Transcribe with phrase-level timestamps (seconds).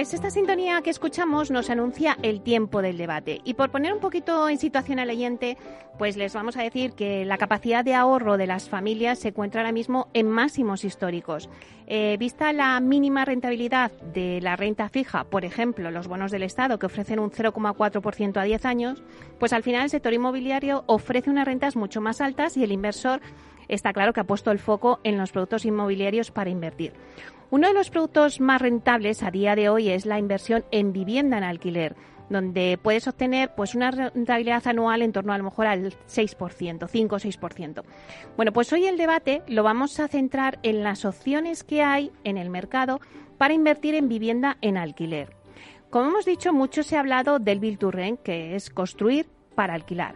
[0.00, 3.42] Pues esta sintonía que escuchamos nos anuncia el tiempo del debate.
[3.44, 5.58] Y por poner un poquito en situación al oyente,
[5.98, 9.60] pues les vamos a decir que la capacidad de ahorro de las familias se encuentra
[9.60, 11.50] ahora mismo en máximos históricos.
[11.86, 16.78] Eh, vista la mínima rentabilidad de la renta fija, por ejemplo, los bonos del Estado
[16.78, 19.02] que ofrecen un 0,4% a 10 años,
[19.38, 23.20] pues al final el sector inmobiliario ofrece unas rentas mucho más altas y el inversor
[23.74, 26.92] está claro que ha puesto el foco en los productos inmobiliarios para invertir.
[27.50, 31.38] Uno de los productos más rentables a día de hoy es la inversión en vivienda
[31.38, 31.96] en alquiler
[32.30, 37.14] donde puedes obtener pues una rentabilidad anual en torno a lo mejor al 6%, 5
[37.14, 37.82] o 6%.
[38.36, 42.38] Bueno, pues hoy el debate lo vamos a centrar en las opciones que hay en
[42.38, 43.00] el mercado
[43.36, 45.36] para invertir en vivienda en alquiler.
[45.90, 49.26] Como hemos dicho, mucho se ha hablado del Build to Rent, que es construir
[49.56, 50.14] para alquilar.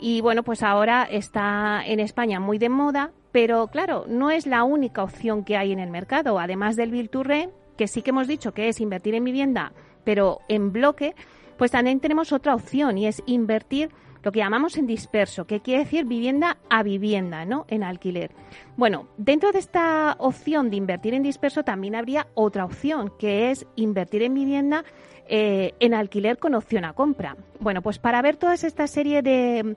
[0.00, 4.62] Y bueno, pues ahora está en España muy de moda pero claro, no es la
[4.62, 6.38] única opción que hay en el mercado.
[6.38, 9.72] Además del Rent, que sí que hemos dicho que es invertir en vivienda,
[10.04, 11.16] pero en bloque,
[11.58, 13.90] pues también tenemos otra opción y es invertir
[14.22, 17.66] lo que llamamos en disperso, que quiere decir vivienda a vivienda, ¿no?
[17.66, 18.30] En alquiler.
[18.76, 23.66] Bueno, dentro de esta opción de invertir en disperso también habría otra opción, que es
[23.74, 24.84] invertir en vivienda
[25.28, 27.36] eh, en alquiler con opción a compra.
[27.60, 29.76] Bueno, pues para ver toda esta serie de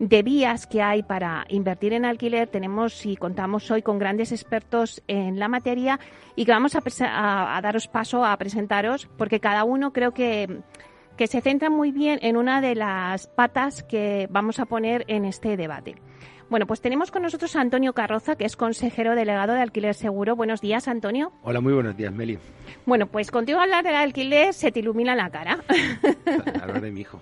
[0.00, 5.02] de vías que hay para invertir en alquiler, tenemos y contamos hoy con grandes expertos
[5.06, 6.00] en la materia
[6.34, 10.62] y que vamos a, daros paso a presentaros, porque cada uno creo que,
[11.18, 15.26] que se centra muy bien en una de las patas que vamos a poner en
[15.26, 15.96] este debate.
[16.50, 20.34] Bueno, pues tenemos con nosotros a Antonio Carroza, que es consejero delegado de Alquiler Seguro.
[20.34, 21.30] Buenos días, Antonio.
[21.44, 22.40] Hola, muy buenos días, Meli.
[22.86, 25.60] Bueno, pues contigo hablar del alquiler se te ilumina la cara.
[26.60, 27.20] Hablar de mi hijo.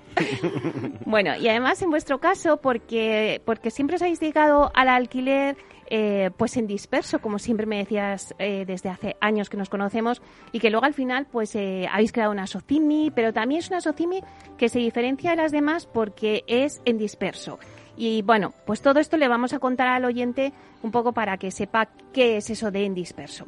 [1.04, 5.58] bueno, y además en vuestro caso, porque, porque siempre os habéis dedicado al alquiler
[5.90, 10.22] eh, pues en disperso, como siempre me decías eh, desde hace años que nos conocemos,
[10.52, 13.82] y que luego al final pues eh, habéis creado una SOCIMI, pero también es una
[13.82, 14.22] SOCIMI
[14.56, 17.58] que se diferencia de las demás porque es en disperso.
[17.98, 21.50] Y bueno, pues todo esto le vamos a contar al oyente un poco para que
[21.50, 23.44] sepa qué es eso de en disperso.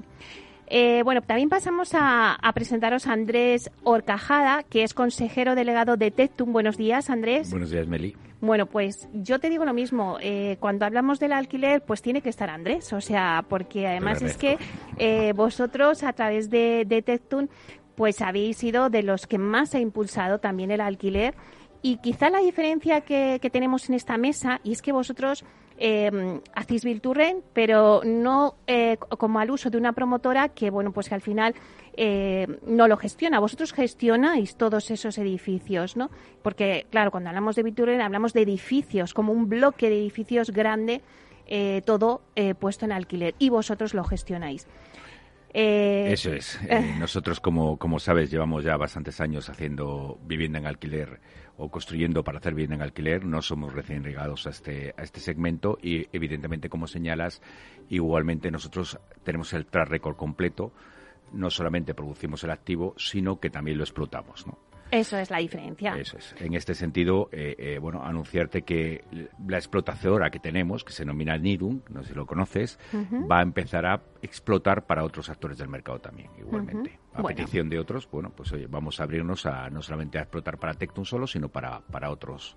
[0.66, 6.53] Eh, bueno, también pasamos a, presentaros a Andrés Orcajada, que es consejero delegado de Tectum.
[6.53, 7.50] Buenos días, Andrés.
[7.50, 8.16] Buenos días, Meli.
[8.41, 10.19] Bueno, pues yo te digo lo mismo.
[10.21, 12.93] Eh, cuando hablamos del alquiler, pues tiene que estar Andrés.
[12.93, 14.59] O sea, porque además es que
[14.97, 17.47] eh, vosotros, a través de, de Tectum,
[17.94, 21.34] pues habéis sido de los que más ha impulsado también el alquiler
[21.83, 25.45] y quizá la diferencia que, tenemos en esta mesa, y es que vosotros
[25.79, 31.09] eh, hacéis Bilturren, pero no eh, como al uso de una promotora que, bueno, pues
[31.09, 31.55] que al final
[31.97, 33.41] eh, no lo gestiona.
[33.41, 36.11] Vosotros gestionáis todos esos edificios, ¿no?
[36.43, 41.01] Porque, claro, cuando hablamos de Bilturren hablamos de edificios, como un bloque de edificios grande,
[41.47, 42.21] eh, todo
[42.61, 44.69] puesto en alquiler, y vosotros lo gestionáis.
[45.53, 46.59] Eso es.
[46.99, 51.21] nosotros, como, como sabes, llevamos ya bastantes años haciendo vivienda en alquiler
[51.56, 55.21] o construyendo para hacer bien en alquiler, no somos recién regados a este, a este
[55.21, 57.43] segmento y evidentemente, como señalas,
[57.91, 60.72] igualmente nosotros tenemos el track record completo,
[61.33, 64.69] no solamente producimos el activo, sino que también lo explotamos, ¿no?
[64.91, 65.97] Eso es la diferencia.
[65.97, 66.34] Eso es.
[66.39, 69.05] En este sentido, eh, eh, bueno, anunciarte que
[69.47, 72.78] la explotadora que tenemos, que se denomina Nidum, no sé si lo conoces,
[73.31, 76.99] va a empezar a explotar para otros actores del mercado también, igualmente.
[77.15, 80.59] A petición de otros, bueno, pues oye, vamos a abrirnos a no solamente a explotar
[80.59, 82.56] para Tectum solo, sino para, para otros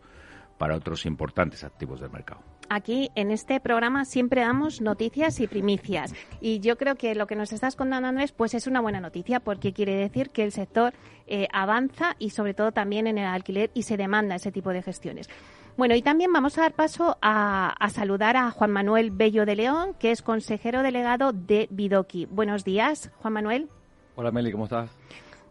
[0.57, 2.41] para otros importantes activos del mercado.
[2.69, 7.35] Aquí en este programa siempre damos noticias y primicias y yo creo que lo que
[7.35, 10.93] nos estás contando Andrés pues es una buena noticia porque quiere decir que el sector
[11.27, 14.81] eh, avanza y sobre todo también en el alquiler y se demanda ese tipo de
[14.81, 15.29] gestiones.
[15.75, 19.55] Bueno, y también vamos a dar paso a, a, saludar a Juan Manuel Bello de
[19.55, 22.27] León, que es consejero delegado de Bidoki.
[22.27, 23.69] Buenos días, Juan Manuel.
[24.15, 24.91] Hola Meli, ¿cómo estás?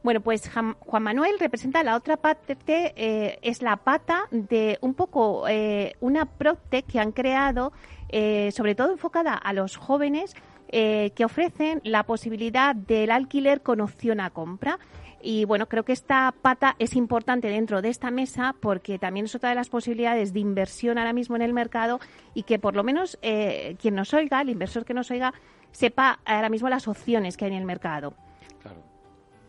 [0.03, 5.47] Bueno, pues Juan Manuel representa la otra parte, eh, es la pata de un poco
[5.47, 7.73] eh, una Proctec que han creado,
[8.09, 10.35] eh, sobre todo enfocada a los jóvenes,
[10.73, 14.79] que ofrecen la posibilidad del alquiler con opción a compra.
[15.21, 19.35] Y bueno, creo que esta pata es importante dentro de esta mesa porque también es
[19.35, 22.01] otra de las posibilidades de inversión ahora mismo en el mercado
[22.33, 25.35] y que por lo menos quien nos oiga, el inversor que nos oiga,
[25.73, 28.15] sepa ahora mismo las opciones que hay en el mercado.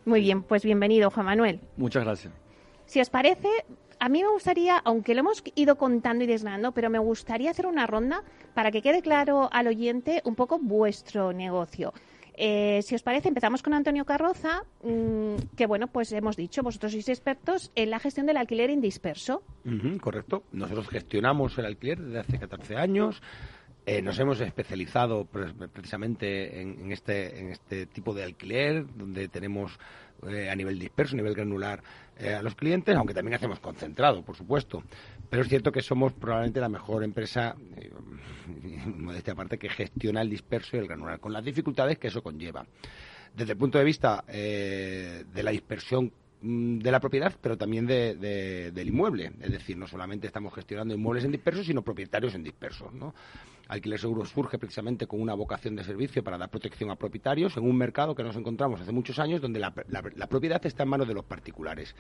[0.06, 1.60] Muy bien, pues bienvenido, Juan Manuel.
[1.78, 2.34] Muchas gracias.
[2.86, 3.48] Si os parece,
[4.00, 7.66] a mí me gustaría, aunque lo hemos ido contando y desgranando, pero me gustaría hacer
[7.66, 8.24] una ronda
[8.54, 11.94] para que quede claro al oyente un poco vuestro negocio.
[12.36, 16.92] Eh, si os parece, empezamos con Antonio Carroza, mm, que bueno, pues hemos dicho, vosotros
[16.92, 19.44] sois expertos en la gestión del alquiler indisperso.
[20.02, 20.44] correcto.
[20.52, 23.22] Nosotros gestionamos el alquiler desde hace 14 años.
[23.86, 29.78] Eh, nos hemos especializado precisamente en, este, en este tipo de alquiler, donde tenemos
[30.28, 31.84] eh, a nivel disperso, a nivel granular,
[32.20, 34.84] a los clientes, aunque también hacemos concentrado, por supuesto.
[35.30, 37.56] Pero es cierto que somos probablemente la mejor empresa,
[38.86, 42.66] modestia aparte, que gestiona el disperso y el granular, con las dificultades que eso conlleva.
[43.36, 46.14] Desde el punto de vista eh, de la dispersión
[46.44, 49.32] de la propiedad, pero también del inmueble.
[49.40, 52.94] Es decir, no solamente estamos gestionando inmuebles en disperso, sino propietarios en dispersos.
[52.94, 53.16] ¿no?
[53.70, 57.64] Alquiler Seguro surge precisamente con una vocación de servicio para dar protección a propietarios en
[57.64, 61.14] un mercado que nos encontramos hace muchos años donde la propiedad está en manos de
[61.14, 61.96] los particulares.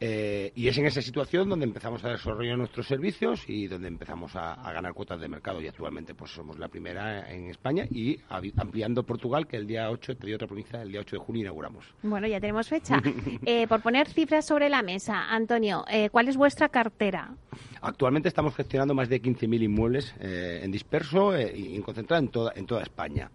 [0.00, 4.34] Eh, y es en esa situación donde empezamos a desarrollar nuestros servicios y donde empezamos
[4.34, 5.60] a, ganar cuotas de mercado.
[5.60, 8.18] Y actualmente pues somos la primera en España y
[8.56, 11.84] ampliando Portugal, que el día 8, te otra provincia, el día 8 de junio inauguramos.
[12.02, 13.00] Bueno, ya tenemos fecha.
[13.46, 17.34] Eh, por poner cifras sobre la mesa, Antonio, eh, ¿cuál es vuestra cartera?
[17.82, 22.82] Actualmente estamos gestionando más de 15.000 inmuebles en disperso y concentrado en toda, en toda
[22.82, 23.30] España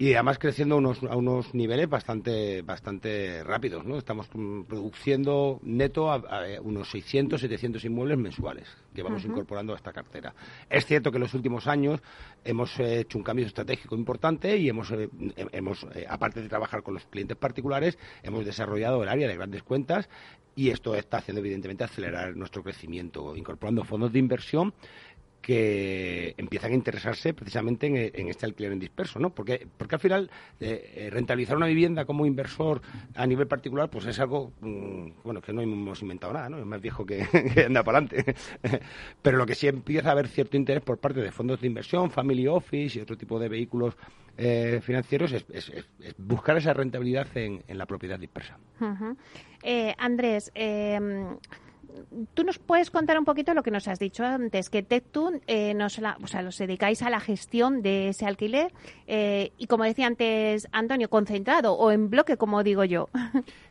[0.00, 3.98] y además creciendo a unos, a unos niveles bastante bastante rápidos, ¿no?
[3.98, 6.22] Estamos produciendo neto a,
[6.62, 10.34] unos 600, 700 inmuebles mensuales que vamos incorporando a esta cartera.
[10.70, 12.00] Es cierto que en los últimos años
[12.42, 15.10] hemos hecho un cambio estratégico importante y hemos, eh,
[15.52, 19.62] hemos eh, aparte de trabajar con los clientes particulares, hemos desarrollado el área de grandes
[19.62, 20.08] cuentas
[20.54, 24.74] y esto está haciendo evidentemente acelerar nuestro crecimiento, incorporando fondos de inversión
[25.40, 29.30] que empiezan a interesarse precisamente en, este alquiler en disperso, ¿no?
[29.30, 32.82] Porque, porque al final eh, eh, rentabilizar una vivienda como inversor
[33.14, 36.58] a nivel particular, pues es algo, mm, bueno, que no hemos inventado nada, ¿no?
[36.58, 37.22] Es más viejo que,
[37.66, 38.34] anda para adelante.
[39.22, 42.10] Pero lo que sí empieza a haber cierto interés por parte de fondos de inversión,
[42.10, 43.96] family office y otro tipo de vehículos
[44.36, 45.72] eh, financieros es,
[46.18, 48.58] buscar esa rentabilidad en, la propiedad dispersa.
[49.98, 50.52] Andrés,
[52.34, 55.74] tú nos puedes contar un poquito lo que nos has dicho antes, que Tectun eh,
[55.74, 58.72] nos o sea, los dedicáis a la gestión de ese alquiler
[59.06, 63.08] eh, y, como decía antes Antonio, concentrado o en bloque, como digo yo.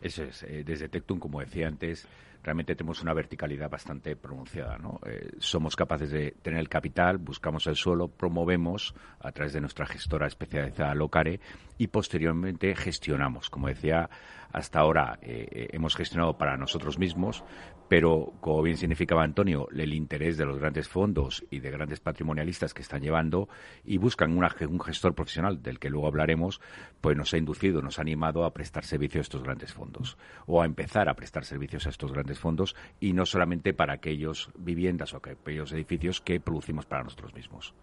[0.02, 2.08] Eso es, eh, desde Tectun, como decía antes,
[2.44, 4.78] realmente tenemos una verticalidad bastante pronunciada.
[4.78, 5.00] ¿no?
[5.06, 9.86] Eh, somos capaces de tener el capital, buscamos el suelo, promovemos a través de nuestra
[9.86, 11.40] gestora especializada Locare
[11.78, 13.50] y posteriormente gestionamos.
[13.50, 14.10] Como decía,
[14.52, 17.44] hasta ahora hemos gestionado para nosotros mismos,
[17.90, 22.76] pero como bien significaba Antonio, el interés de los grandes fondos y de grandes patrimonialistas
[22.76, 23.50] que están llevando
[23.84, 26.62] y buscan un gestor profesional del que luego hablaremos,
[27.02, 30.62] pues nos ha inducido, nos ha animado a prestar servicio a estos grandes fondos o
[30.62, 35.14] a empezar a prestar servicios a estos grandes fondos y no solamente para aquellos viviendas
[35.14, 37.74] o aquellos edificios que producimos para nosotros mismos.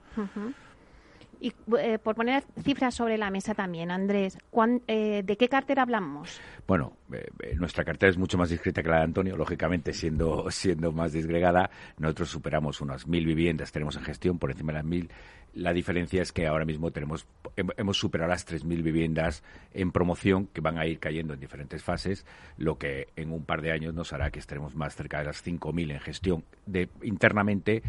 [1.41, 4.39] Y eh, por poner cifras sobre la mesa también, Andrés,
[4.87, 6.41] eh, ¿de qué cartera hablamos?
[6.67, 10.93] Bueno, eh, nuestra cartera es mucho más discreta que la de Antonio, lógicamente siendo, siendo
[10.93, 11.71] más disgregada.
[11.99, 15.11] Nosotros superamos unas mil viviendas, tenemos en gestión por encima de las mil.
[15.53, 20.49] La diferencia es que ahora mismo tenemos, hemos superado las tres mil viviendas en promoción
[20.49, 22.27] que van a ir cayendo en diferentes fases,
[22.59, 25.41] lo que en un par de años nos hará que estaremos más cerca de las
[25.41, 27.83] cinco mil en gestión de, internamente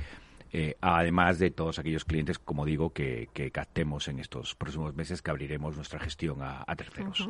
[0.51, 5.31] eh, además de todos aquellos clientes, como digo, que, captemos en estos próximos meses que
[5.31, 7.29] abriremos nuestra gestión a, terceros.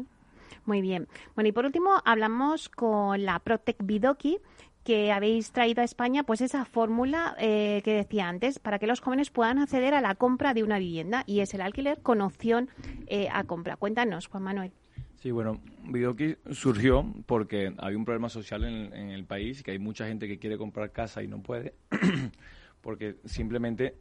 [0.66, 1.08] Muy bien.
[1.36, 4.40] Bueno, y por último hablamos con la Protec Bidoki,
[4.84, 9.02] que habéis traído a España pues esa fórmula eh, que decía antes para que los
[9.02, 12.70] jóvenes puedan acceder a la compra de una vivienda y es el alquiler con opción
[13.08, 13.76] eh, a compra.
[13.76, 14.72] Cuéntanos, Juan Manuel.
[15.16, 19.80] Sí, bueno, Bidoki surgió porque había un problema social en, en el país, que hay
[19.80, 21.74] mucha gente que quiere comprar casa y no puede.
[22.81, 23.96] porque simplemente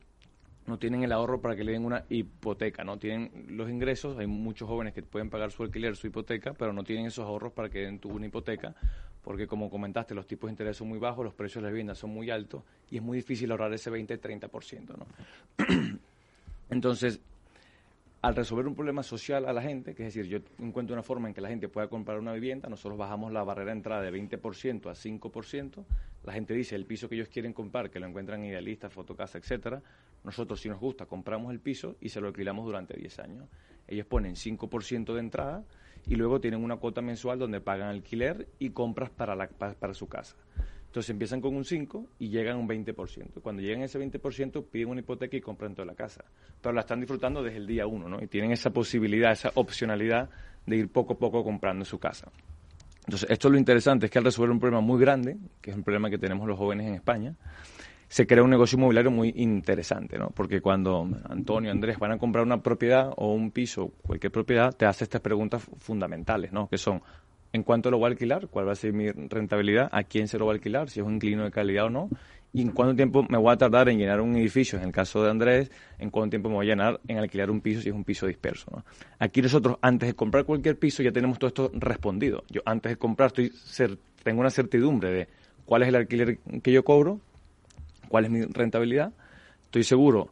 [0.66, 4.26] no tienen el ahorro para que le den una hipoteca, no tienen los ingresos, hay
[4.26, 7.68] muchos jóvenes que pueden pagar su alquiler, su hipoteca, pero no tienen esos ahorros para
[7.68, 8.74] que den tu una hipoteca,
[9.22, 11.94] porque como comentaste, los tipos de interés son muy bajos, los precios de la vivienda
[11.94, 15.06] son muy altos y es muy difícil ahorrar ese 20-30%, ¿no?
[16.70, 17.20] Entonces,
[18.22, 21.28] al resolver un problema social a la gente, que es decir, yo encuentro una forma
[21.28, 24.12] en que la gente pueda comprar una vivienda, nosotros bajamos la barrera de entrada de
[24.12, 25.84] 20% a 5%,
[26.26, 29.80] la gente dice el piso que ellos quieren comprar, que lo encuentran idealista, fotocasa, etcétera,
[30.24, 33.48] nosotros si nos gusta compramos el piso y se lo alquilamos durante 10 años.
[33.86, 35.64] Ellos ponen 5% de entrada
[36.04, 40.08] y luego tienen una cuota mensual donde pagan alquiler y compras para, la, para su
[40.08, 40.36] casa.
[40.86, 43.40] Entonces empiezan con un 5 y llegan a un 20%.
[43.42, 46.24] Cuando llegan a ese 20% piden una hipoteca y compran toda la casa.
[46.60, 48.22] Pero la están disfrutando desde el día 1, ¿no?
[48.22, 50.30] Y tienen esa posibilidad, esa opcionalidad
[50.64, 52.32] de ir poco a poco comprando su casa.
[53.06, 55.76] Entonces, esto es lo interesante, es que al resolver un problema muy grande, que es
[55.76, 57.34] un problema que tenemos los jóvenes en España,
[58.08, 60.30] se crea un negocio inmobiliario muy interesante, ¿no?
[60.30, 64.86] Porque cuando Antonio, Andrés van a comprar una propiedad o un piso, cualquier propiedad, te
[64.86, 66.68] hace estas preguntas fundamentales, ¿no?
[66.68, 67.00] Que son,
[67.52, 68.48] ¿en cuánto lo voy a alquilar?
[68.48, 69.88] ¿Cuál va a ser mi rentabilidad?
[69.92, 70.90] ¿A quién se lo va a alquilar?
[70.90, 72.10] ¿Si es un inquilino de calidad o no?
[72.56, 74.78] ¿Y en cuánto tiempo me voy a tardar en llenar un edificio?
[74.78, 77.60] En el caso de Andrés, ¿en cuánto tiempo me voy a llenar en alquilar un
[77.60, 78.82] piso si es un piso disperso?
[79.18, 82.44] Aquí nosotros, antes de comprar cualquier piso, ya tenemos todo esto respondido.
[82.48, 83.52] Yo antes de comprar estoy
[84.22, 85.28] tengo una certidumbre de
[85.66, 87.20] cuál es el alquiler que yo cobro,
[88.08, 89.12] cuál es mi rentabilidad,
[89.64, 90.30] estoy seguro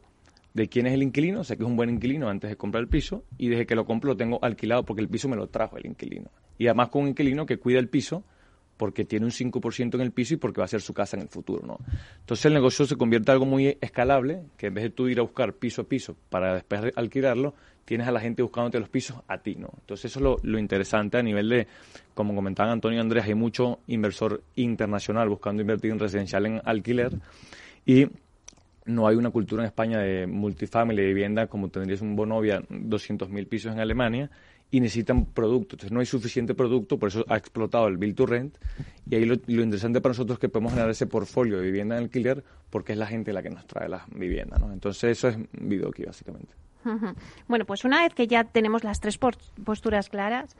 [0.55, 2.89] de quién es el inquilino, sé que es un buen inquilino antes de comprar el
[2.89, 5.77] piso y desde que lo compro lo tengo alquilado porque el piso me lo trajo
[5.77, 6.31] el inquilino.
[6.57, 8.23] Y además con un inquilino que cuida el piso
[8.77, 11.23] porque tiene un 5% en el piso y porque va a ser su casa en
[11.23, 11.79] el futuro, ¿no?
[12.19, 15.19] Entonces el negocio se convierte en algo muy escalable, que en vez de tú ir
[15.19, 17.55] a buscar piso a piso para después alquilarlo,
[17.85, 19.69] tienes a la gente buscándote los pisos a ti, ¿no?
[19.79, 21.67] Entonces eso es lo, interesante a nivel de,
[22.13, 27.13] como comentaban Antonio y Andrés, hay mucho inversor internacional buscando invertir en residencial en alquiler
[27.85, 28.07] y
[28.85, 33.47] no hay una cultura en España de multifamily, de vivienda, como tendrías un Bonovia, 200.000
[33.47, 34.29] pisos en Alemania,
[34.75, 35.75] y necesitan producto.
[35.75, 38.57] Entonces no hay suficiente producto, por eso ha explotado el Build to Rent.
[39.09, 42.03] Y ahí lo, interesante para nosotros es que podemos generar ese portfolio de vivienda en
[42.03, 44.59] alquiler porque es la gente la que nos trae las viviendas.
[44.59, 44.73] ¿no?
[44.73, 46.53] Entonces eso es Bidoki, básicamente.
[47.47, 50.57] Bueno, pues una vez que ya tenemos las tres posturas claras,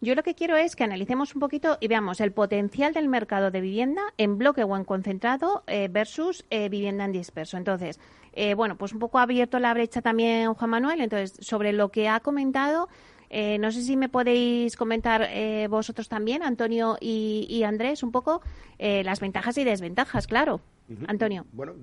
[0.00, 3.50] yo lo que quiero es que analicemos un poquito y veamos el potencial del mercado
[3.50, 7.56] de vivienda en bloque o en concentrado eh, versus eh, vivienda en disperso.
[7.56, 7.98] Entonces,
[8.32, 11.00] eh, bueno, pues un poco ha abierto la brecha también Juan Manuel.
[11.00, 12.88] Entonces, sobre lo que ha comentado,
[13.30, 15.28] no sé si me podéis comentar
[15.68, 18.42] vosotros también, Antonio y, Andrés, un poco
[18.78, 20.60] las ventajas y desventajas, claro.
[21.08, 21.44] Antonio.
[21.52, 21.74] Bueno,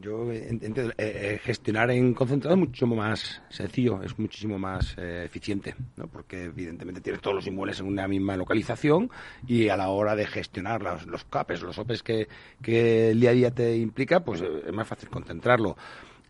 [0.00, 5.24] yo entiendo, eh, eh, gestionar en concentrado es mucho más sencillo, es muchísimo más eh,
[5.24, 6.06] eficiente, ¿no?
[6.06, 9.10] porque evidentemente tienes todos los inmuebles en una misma localización
[9.46, 12.28] y a la hora de gestionar los, los CAPES, los OPEs que,
[12.62, 15.76] que el día a día te implica, pues es más fácil concentrarlo.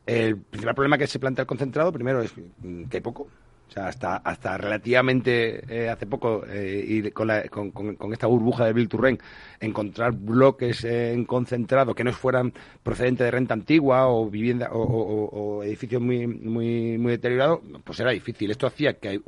[0.06, 3.28] El principal problema que se plantea el concentrado, primero, es que hay poco,
[3.68, 8.88] o sea, hasta, hasta relativamente eh, hace poco, eh, con, con, esta burbuja de Bill
[8.88, 9.18] Turren,
[9.60, 16.00] encontrar bloques en concentrado que no fueran procedentes de renta antigua o vivienda o, edificios
[16.00, 18.50] muy, muy, muy deteriorados, pues era difícil.
[18.50, 19.20] Esto hacía que,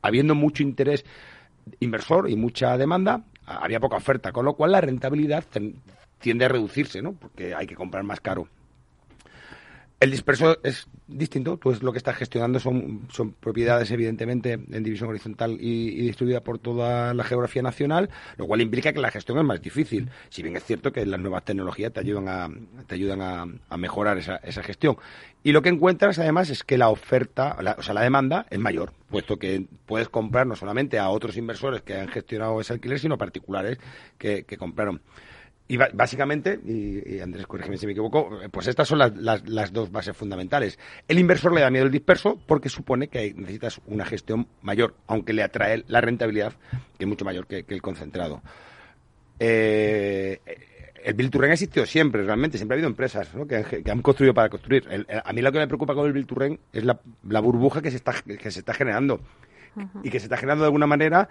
[0.00, 1.04] habiendo mucho interés
[1.80, 5.44] inversor y mucha demanda, había poca oferta, con lo cual la rentabilidad
[6.18, 7.14] tiende a reducirse, ¿no?
[7.14, 8.46] Porque hay que comprar más caro.
[10.02, 14.82] El disperso es distinto, tú es lo que estás gestionando son, son propiedades evidentemente en
[14.82, 19.38] división horizontal y, distribuida por toda la geografía nacional, lo cual implica que la gestión
[19.38, 20.10] es más difícil.
[20.28, 22.50] Si bien es cierto que las nuevas tecnologías te ayudan a,
[22.88, 24.96] te ayudan a, mejorar esa, esa, gestión.
[25.44, 28.92] Y lo que encuentras además es que la oferta, o sea, la demanda es mayor,
[29.08, 33.16] puesto que puedes comprar no solamente a otros inversores que han gestionado ese alquiler, sino
[33.16, 33.78] particulares
[34.18, 35.00] que, que compraron.
[35.68, 40.78] Y básicamente, y, Andrés, corrígeme si me equivoco, pues estas son las, dos bases fundamentales.
[41.08, 45.32] El inversor le da miedo al disperso porque supone que necesitas una gestión mayor, aunque
[45.32, 46.52] le atrae la rentabilidad,
[46.98, 48.42] que es mucho mayor que, el concentrado.
[49.38, 50.40] Eh,
[51.04, 52.58] el Build to Rent ha existido siempre, realmente.
[52.58, 54.86] Siempre ha habido empresas que, han, construido para construir.
[55.24, 57.00] a mí lo que me preocupa con el Rent es la,
[57.40, 59.20] burbuja que se está, que se está generando.
[60.02, 61.30] Y que se está generando de alguna manera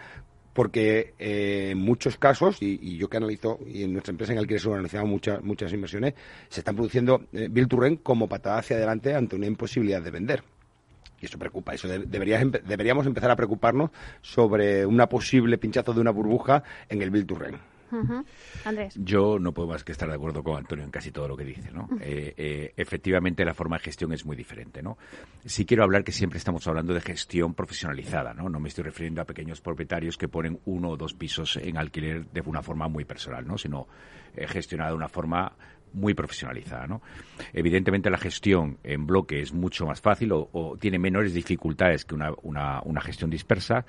[0.54, 4.62] porque eh, en muchos casos, y, yo que analizo, y en nuestra empresa en Alquiler
[4.62, 6.14] hemos analizado muchas, muchas inversiones,
[6.50, 10.44] se están produciendo eh, Bill Turren como patada hacia adelante ante una imposibilidad de vender.
[11.22, 11.74] Y eso preocupa.
[11.74, 13.92] Eso deberíamos empezar a preocuparnos
[14.22, 17.71] sobre una posible pinchazo de una burbuja en el Bill Turren.
[18.96, 21.46] Yo no puedo más que estar de acuerdo con Antonio en casi todo lo que
[21.46, 21.72] dice.
[21.72, 21.90] ¿no?
[22.00, 24.82] Eh, eh, efectivamente, la forma de gestión es muy diferente.
[24.82, 24.98] ¿no?
[25.46, 28.34] Sí quiero hablar que siempre estamos hablando de gestión profesionalizada.
[28.34, 31.78] No, no me estoy refiriendo a pequeños propietarios que ponen uno o dos pisos en
[31.78, 33.58] alquiler de una forma muy personal, ¿no?
[33.58, 33.88] sino
[34.36, 35.54] eh, gestionada de una forma
[35.94, 36.88] muy profesionalizada.
[36.88, 37.02] ¿no?
[37.52, 42.32] Evidentemente la gestión en bloque es mucho más fácil o, tiene menores dificultades que una,
[42.44, 43.86] una, una gestión dispersa.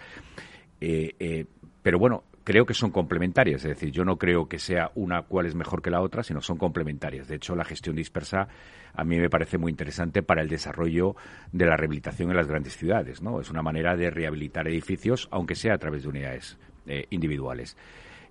[0.78, 5.46] pero bueno, creo que son complementarias, es decir, yo no creo que sea una cual
[5.46, 7.28] es mejor que la otra, sino son complementarias.
[7.28, 8.48] De hecho, la gestión dispersa
[8.94, 11.16] a mí me parece muy interesante para el desarrollo
[11.50, 13.40] de la rehabilitación en las grandes ciudades, ¿no?
[13.40, 17.76] Es una manera de rehabilitar edificios, aunque sea a través de unidades eh, individuales.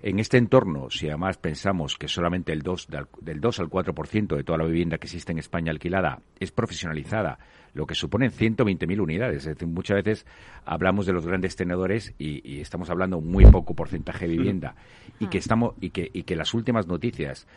[0.04, 2.88] En este entorno, si además pensamos que solamente el 2,
[3.22, 7.38] del 2 al 4% de toda la vivienda que existe en España alquilada es profesionalizada,
[7.74, 9.38] lo que suponen 120.000 unidades.
[9.40, 10.26] Es decir, muchas veces
[10.66, 14.76] hablamos de los grandes tenedores y, estamos hablando muy poco porcentaje de vivienda
[15.20, 17.48] y que estamos y que, y que las últimas noticias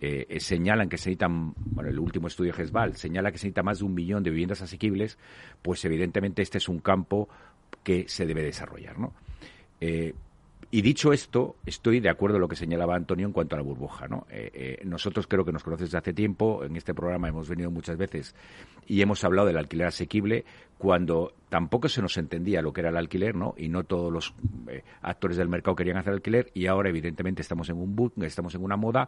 [0.00, 3.80] eh, señalan que se necesitan, bueno, el último estudio GESVAL señala que se necesita más
[3.80, 5.18] de un millón de viviendas asequibles,
[5.62, 7.28] pues evidentemente este es un campo
[7.82, 9.12] que se debe desarrollar, ¿no?
[9.80, 10.14] Eh,
[10.72, 13.64] y dicho esto, estoy de acuerdo en lo que señalaba Antonio en cuanto a la
[13.64, 14.06] burbuja.
[14.06, 14.26] ¿no?
[14.30, 16.62] Eh, eh, nosotros creo que nos conoces desde hace tiempo.
[16.64, 18.36] En este programa hemos venido muchas veces
[18.86, 20.44] y hemos hablado del alquiler asequible
[20.80, 23.52] cuando tampoco se nos entendía lo que era el alquiler, ¿no?
[23.58, 24.34] Y no todos los
[24.66, 28.54] eh, actores del mercado querían hacer alquiler y ahora evidentemente estamos en un boom, estamos
[28.54, 29.06] en una moda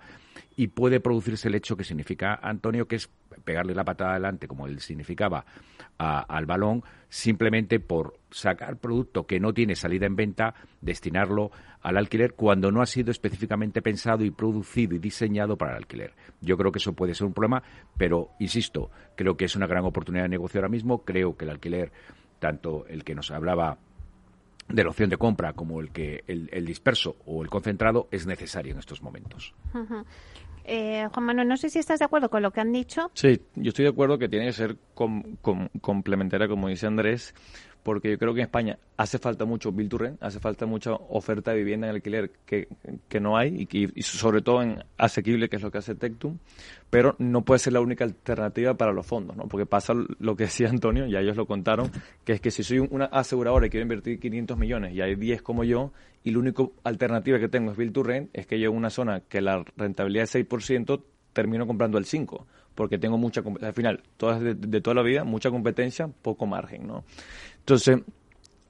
[0.55, 3.09] y puede producirse el hecho que significa Antonio, que es
[3.47, 5.47] pegarle la patada adelante, como él significaba,
[5.97, 11.53] al balón, simplemente por sacar producto que no tiene salida en venta, destinarlo
[11.83, 16.15] al alquiler cuando no ha sido específicamente pensado y producido y diseñado para el alquiler.
[16.41, 17.63] Yo creo que eso puede ser un problema,
[17.97, 21.51] pero insisto, creo que es una gran oportunidad de negocio ahora mismo, creo que el
[21.51, 21.93] alquiler
[22.39, 23.79] tanto el que nos hablaba
[24.69, 28.73] de la opción de compra como el que el, disperso o el concentrado es necesario
[28.73, 29.55] en estos momentos.
[30.65, 33.11] Eh, Juan Manuel, no sé si estás de acuerdo con lo que han dicho.
[33.15, 37.35] Sí, yo estoy de acuerdo que tiene que ser complementaria, como dice Andrés,
[37.83, 40.93] porque yo creo que en España hace falta mucho build to rent, hace falta mucha
[40.93, 42.69] oferta de vivienda en alquiler que,
[43.09, 46.39] que no hay y, sobre todo en asequible, que es lo que hace Tectum,
[46.91, 49.49] pero no puede ser la única alternativa para los fondos, ¿no?
[49.49, 51.91] Porque pasa lo que decía Antonio, ya ellos lo contaron,
[52.25, 55.43] que es que si soy una aseguradora y quiero invertir 500 millones y hay 10
[55.43, 58.71] como yo y la única alternativa que tengo es build to rent, es que yo
[58.71, 63.43] en una zona que la rentabilidad es 6%, termino comprando el 5% porque tengo mucha
[63.61, 67.05] al final todas de, toda la vida mucha competencia poco margen no
[67.63, 68.01] entonces,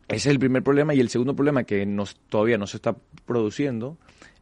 [0.08, 0.94] ese es el primer problema.
[0.94, 2.94] Y el segundo problema que nos, todavía no se está
[3.24, 3.96] produciendo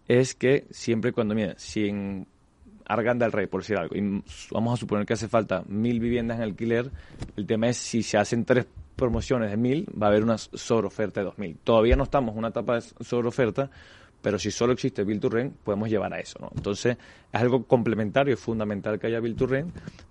[0.08, 2.26] es que siempre cuando, mira, si en
[2.84, 6.38] Arganda del Rey, por decir algo, y vamos a suponer que hace falta mil viviendas
[6.38, 6.90] en alquiler,
[7.36, 8.66] el tema es si se hacen tres
[8.96, 11.56] promociones de mil, va a haber una sobreoferta de dos mil.
[11.62, 13.70] Todavía no estamos en una etapa de sobreoferta,
[14.20, 15.30] pero si solo existe Bill to
[15.62, 16.50] podemos llevar a eso, ¿no?
[16.56, 16.96] Entonces,
[17.32, 19.46] es algo complementario, es fundamental que haya Bill to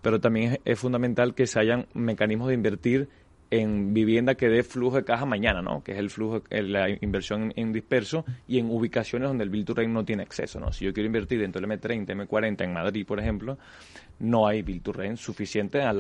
[0.02, 3.10] pero también es, es fundamental que se hayan mecanismos de invertir
[3.52, 5.84] en vivienda que dé flujo de caja mañana, ¿no?
[5.84, 9.74] Que es el flujo, la inversión en disperso y en ubicaciones donde el Build to
[9.74, 10.72] Rent no tiene acceso, ¿no?
[10.72, 13.58] Si yo quiero invertir dentro del M30, M40 en Madrid, por ejemplo,
[14.20, 15.98] no hay Build to Rent suficiente al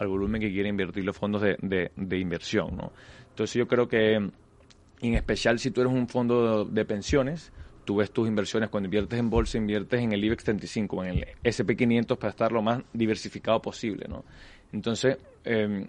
[0.00, 2.92] volumen que quieren invertir los fondos de, inversión, ¿no?
[3.30, 7.52] Entonces yo creo que, en especial si tú eres un fondo de pensiones,
[7.84, 11.26] tú ves tus inversiones cuando inviertes en bolsa, inviertes en el IBEX 35, en el
[11.44, 14.24] SP500 para estar lo más diversificado posible, ¿no?
[14.72, 15.86] Entonces, eh,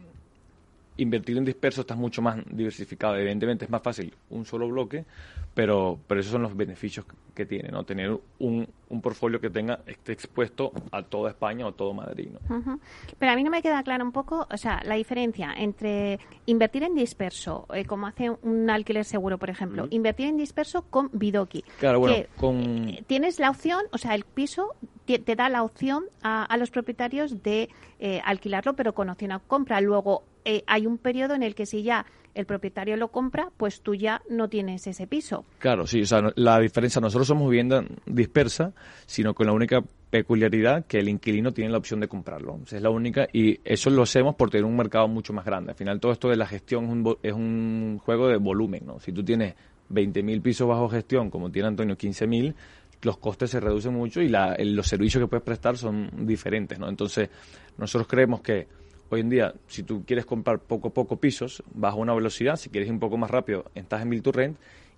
[1.00, 3.16] invertir en disperso estás mucho más diversificado.
[3.16, 5.06] Evidentemente es más fácil un solo bloque,
[5.54, 7.84] pero, pero esos son los beneficios que tiene, ¿no?
[7.84, 12.80] Tener un, un portfolio que tenga esté expuesto a toda España o todo Madrid, ¿no?
[13.18, 16.84] Pero a mí no me queda claro un poco, o sea, la diferencia entre invertir
[16.84, 21.64] en disperso, eh, como hace un alquiler seguro, por ejemplo, invertir en disperso con Bidoki.
[21.80, 22.90] Claro, bueno, con...
[22.90, 26.70] Eh, tienes la opción, o sea, el piso te, da la opción a, a los
[26.70, 29.82] propietarios de eh, alquilarlo, pero con opción a compra.
[29.82, 33.82] Luego, eh, hay un periodo en el que si ya el propietario lo compra, pues
[33.82, 35.46] tú ya no tienes ese piso.
[35.60, 38.74] Claro, sí, o sea, la diferencia, nosotros somos vivienda dispersa,
[39.06, 42.60] sino con la única peculiaridad que el inquilino tiene la opción de comprarlo.
[42.66, 45.72] es la única, y eso lo hacemos por tener un mercado mucho más grande.
[45.72, 49.00] Al final, todo esto de la gestión es un, es un juego de volumen, ¿no?
[49.00, 49.56] Si tú tienes
[49.92, 52.54] 20.000 pisos bajo gestión, como tiene Antonio 15.000,
[53.02, 56.90] los costes se reducen mucho y la, los servicios que puedes prestar son diferentes, ¿no?
[56.90, 57.30] Entonces,
[57.78, 58.68] nosotros creemos que
[59.12, 62.70] Hoy en día, si tú quieres comprar poco a poco pisos, bajo una velocidad, si
[62.70, 64.58] quieres ir un poco más rápido, estás en Build to Rent,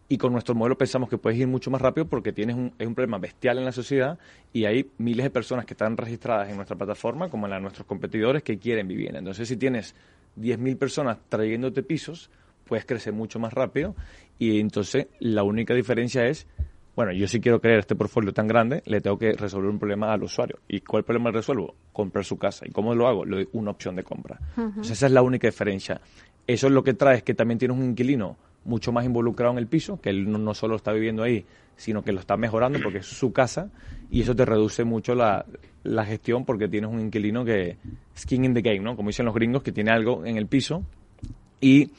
[0.09, 2.85] y con nuestro modelo pensamos que puedes ir mucho más rápido porque tienes un, es
[2.85, 4.19] un problema bestial en la sociedad
[4.51, 7.61] y hay miles de personas que están registradas en nuestra plataforma, como en la de
[7.61, 9.19] nuestros competidores, que quieren vivienda.
[9.19, 9.95] Entonces, si tienes
[10.37, 12.29] 10.000 personas trayéndote pisos,
[12.65, 13.95] puedes crecer mucho más rápido.
[14.37, 16.45] Y entonces la única diferencia es
[16.95, 20.11] bueno, yo si quiero crear este portfolio tan grande, le tengo que resolver un problema
[20.11, 20.59] al usuario.
[20.67, 21.75] ¿Y cuál problema le resuelvo?
[21.93, 22.65] Comprar su casa.
[22.67, 23.25] ¿Y cómo lo hago?
[23.25, 24.39] Le doy una opción de compra.
[24.83, 26.01] esa es la única diferencia.
[26.45, 29.57] Eso es lo que trae es que también tienes un inquilino mucho más involucrado en
[29.57, 32.99] el piso, que él no, solo está viviendo ahí, sino que lo está mejorando porque
[32.99, 33.71] es su casa
[34.11, 35.45] y eso te reduce mucho la,
[35.83, 37.77] la gestión porque tienes un inquilino que
[38.15, 38.95] skin in the game, ¿no?
[38.95, 40.83] Como dicen los gringos, que tiene algo en el piso
[41.59, 41.91] y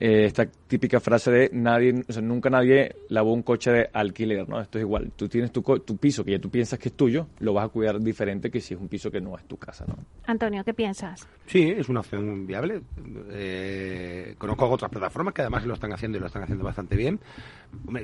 [0.00, 4.48] eh, esta típica frase de nadie, o sea, nunca nadie lavó un coche de alquiler,
[4.48, 4.58] ¿no?
[4.58, 5.12] Esto es igual.
[5.14, 7.68] Tú tienes tu, tu piso que ya tú piensas que es tuyo, lo vas a
[7.68, 9.96] cuidar diferente que si es un piso que no es tu casa, ¿no?
[10.26, 11.28] Antonio, ¿qué piensas?
[11.46, 12.80] Sí, es una opción viable.
[13.30, 17.20] Eh, conozco otras plataformas que además lo están haciendo y lo están haciendo bastante bien.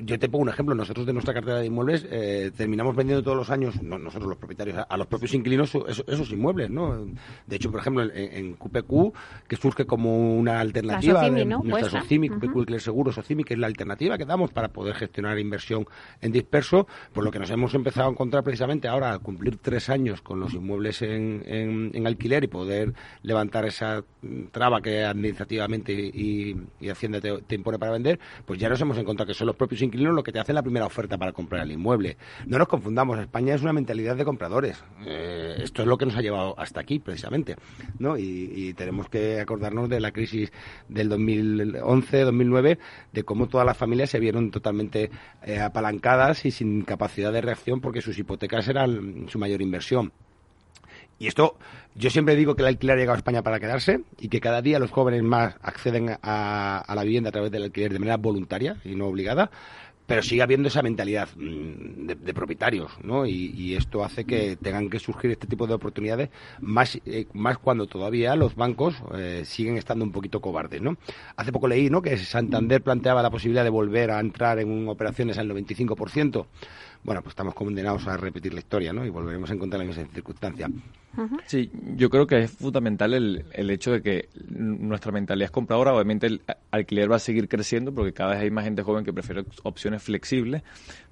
[0.02, 0.74] Yo te pongo un ejemplo.
[0.74, 4.84] Nosotros de nuestra cartera de inmuebles eh, terminamos vendiendo todos los años, nosotros los propietarios,
[4.88, 7.06] a, los propios inquilinos esos, inmuebles, ¿no?
[7.46, 9.14] De hecho, por ejemplo, en, en QPQ,
[9.48, 11.28] que surge como una alternativa.
[11.28, 11.62] La ¿no?
[11.86, 15.86] Nuestra Socimi, QPQ Seguro Socimi, que es la alternativa que damos para poder gestionar inversión
[16.20, 19.88] en disperso, por lo que nos hemos empezado a encontrar precisamente ahora al cumplir tres
[19.88, 24.04] años con los inmuebles en, en, alquiler y poder levantar esa
[24.52, 28.98] traba que administrativamente y, y Hacienda te, te, impone para vender, pues ya nos hemos
[28.98, 31.62] encontrado que son los propios inquilinos los que te hacen la primera oferta para comprar
[31.62, 32.16] el inmueble.
[32.46, 34.82] No nos confundamos, España es una mentalidad de compradores.
[35.04, 37.56] Eh, esto es lo que nos ha llevado hasta aquí, precisamente.
[37.98, 38.16] ¿no?
[38.16, 40.52] Y, tenemos que acordarnos de la crisis
[40.88, 41.08] del
[41.80, 42.78] 2011-2009,
[43.12, 45.10] de cómo todas las familias se vieron totalmente
[45.44, 50.12] eh, apalancadas y sin capacidad de reacción porque sus hipotecas eran su mayor inversión.
[51.18, 51.56] Y esto,
[51.94, 54.60] yo siempre digo que el alquiler ha llegado a España para quedarse y que cada
[54.60, 58.18] día los jóvenes más acceden a, a la vivienda a través del alquiler de manera
[58.18, 59.50] voluntaria y no obligada
[60.06, 63.26] pero sigue habiendo esa mentalidad mm, de, propietarios, ¿no?
[63.26, 67.86] Y, esto hace que tengan que surgir este tipo de oportunidades más, eh, más cuando
[67.86, 70.96] todavía los bancos eh, siguen estando un poquito cobardes, ¿no?
[71.36, 72.00] Hace poco leí, ¿no?
[72.00, 76.46] Que Santander planteaba la posibilidad de volver a entrar en operaciones al 95%
[77.04, 79.04] bueno, pues estamos condenados a repetir la historia, ¿no?
[79.04, 80.68] Y volveremos a encontrar en esa circunstancia.
[81.46, 85.94] Sí, yo creo que es fundamental el, el, hecho de que nuestra mentalidad es compradora.
[85.94, 89.14] Obviamente el alquiler va a seguir creciendo porque cada vez hay más gente joven que
[89.14, 90.62] prefiere opciones flexibles.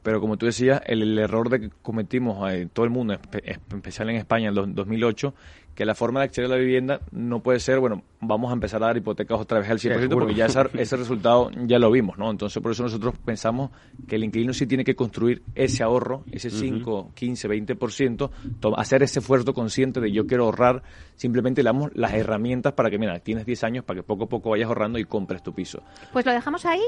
[0.02, 4.10] Pero como tú decías, el, error de que cometimos en todo el mundo, en especial
[4.10, 5.34] en España en 2008,
[5.74, 8.82] que la forma de acceder a la vivienda no puede ser, bueno, vamos a empezar
[8.82, 12.30] a dar hipotecas otra vez al 100%, porque ya ese resultado ya lo vimos, ¿no?
[12.30, 13.70] Entonces, por eso nosotros pensamos
[14.06, 18.30] que el inquilino sí tiene que construir ese ahorro, ese 5, 15, 20%,
[18.76, 20.82] hacer ese esfuerzo consciente de yo quiero ahorrar,
[21.16, 24.28] simplemente le damos las herramientas para que, mira, tienes 10 años para que poco a
[24.28, 25.82] poco vayas ahorrando y compres tu piso.
[26.12, 26.82] Pues lo dejamos ahí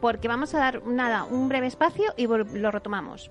[0.00, 3.30] porque vamos a dar, nada, un breve espacio y lo retomamos.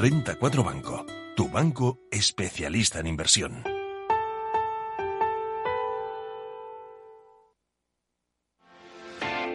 [0.00, 1.04] Renta 4 Banco,
[1.36, 3.62] tu banco especialista en inversión.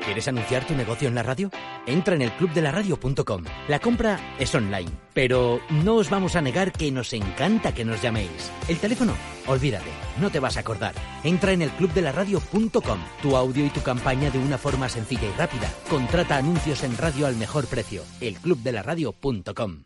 [0.06, 1.50] ¿Quieres anunciar tu negocio en la radio?
[1.88, 3.44] Entra en el clubdelaradio.com.
[3.68, 8.04] La compra es online, pero no os vamos a negar que nos encanta que nos
[8.04, 8.52] llaméis.
[8.68, 9.16] El teléfono,
[9.48, 9.90] olvídate,
[10.22, 10.94] no te vas a acordar.
[11.24, 13.00] Entra en el clubdelaradio.com.
[13.24, 15.74] Tu audio y tu campaña de una forma sencilla y rápida.
[15.90, 18.04] Contrata anuncios en radio al mejor precio.
[18.22, 19.86] Elclubdelaradio.com.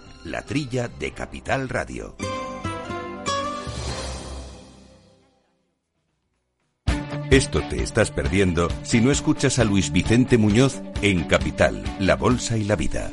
[0.23, 2.15] la trilla de Capital Radio.
[7.29, 12.57] Esto te estás perdiendo si no escuchas a Luis Vicente Muñoz en Capital, La Bolsa
[12.57, 13.09] y la Vida.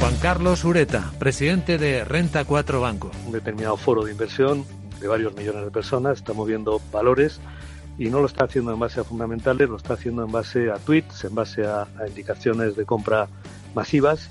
[0.00, 3.10] Juan Carlos Ureta, presidente de Renta 4 Banco.
[3.26, 4.64] Un determinado foro de inversión
[4.98, 7.40] de varios millones de personas está moviendo valores
[7.98, 10.76] y no lo está haciendo en base a fundamentales, lo está haciendo en base a
[10.76, 13.28] tweets, en base a, indicaciones de compra
[13.74, 14.30] masivas,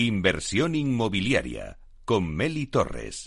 [0.00, 3.24] Inversión inmobiliaria con Meli Torres.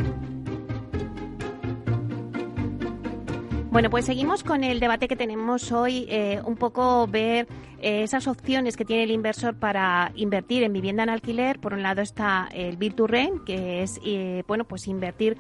[3.70, 7.50] Bueno, pues seguimos con el debate que tenemos hoy, eh, un poco ver
[7.82, 11.60] eh, esas opciones que tiene el inversor para invertir en vivienda en alquiler.
[11.60, 15.36] Por un lado está el Build que es, eh, bueno, pues invertir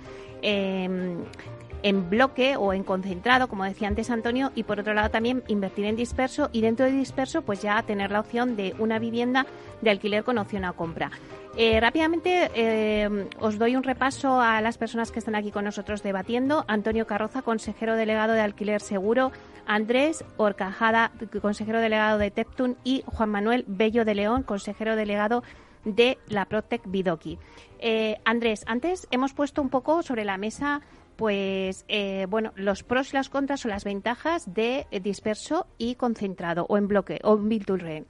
[1.84, 5.86] en bloque o en concentrado, como decía antes Antonio, y por otro lado también invertir
[5.86, 9.46] en disperso y dentro de disperso pues ya tener la opción de una vivienda
[9.82, 11.12] de alquiler con opción a compra.
[11.58, 16.02] Eh, rápidamente eh, os doy un repaso a las personas que están aquí con nosotros
[16.02, 16.63] debatiendo.
[16.67, 19.32] Antonio Carroza, consejero delegado de Alquiler Seguro,
[19.65, 25.44] Andrés Orcajada, consejero delegado de Teptun y Juan Manuel Bello de León, consejero delegado
[25.84, 27.38] de la Protec Bidoki.
[27.80, 30.82] Eh, Andrés, antes hemos puesto un poco sobre la mesa
[31.15, 36.65] pues eh, bueno, los pros y las contras o las ventajas de disperso y concentrado
[36.69, 38.06] o en bloque o en build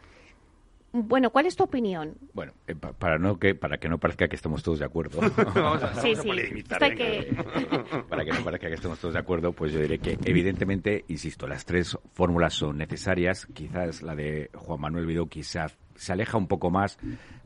[0.91, 2.15] Bueno, ¿cuál es tu opinión?
[2.33, 5.19] Bueno, eh, para no que para que no parezca que estemos todos de acuerdo.
[6.01, 6.29] sí, sí.
[8.09, 11.47] Para que no parezca que estemos todos de acuerdo, pues yo diré que evidentemente, insisto,
[11.47, 13.47] las tres fórmulas son necesarias.
[13.53, 16.97] Quizás la de Juan Manuel Vidó quizás se aleja un poco más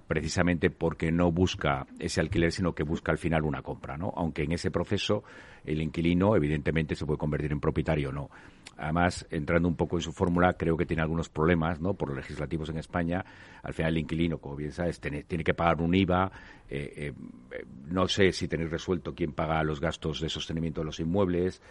[0.08, 4.14] precisamente porque no busca ese alquiler, sino que busca al final una compra, ¿no?
[4.16, 5.24] Aunque en ese proceso
[5.66, 8.30] el inquilino, evidentemente, se puede convertir en propietario o no.
[8.78, 11.94] Además, entrando un poco en su fórmula, creo que tiene algunos problemas, ¿no?
[11.94, 13.24] Por los legislativos en España,
[13.64, 16.32] al final el inquilino, como bien sabes, tiene, que pagar un IVA.
[16.70, 17.14] Eh,
[17.52, 21.62] eh, no sé si tenéis resuelto quién paga los gastos de sostenimiento de los inmuebles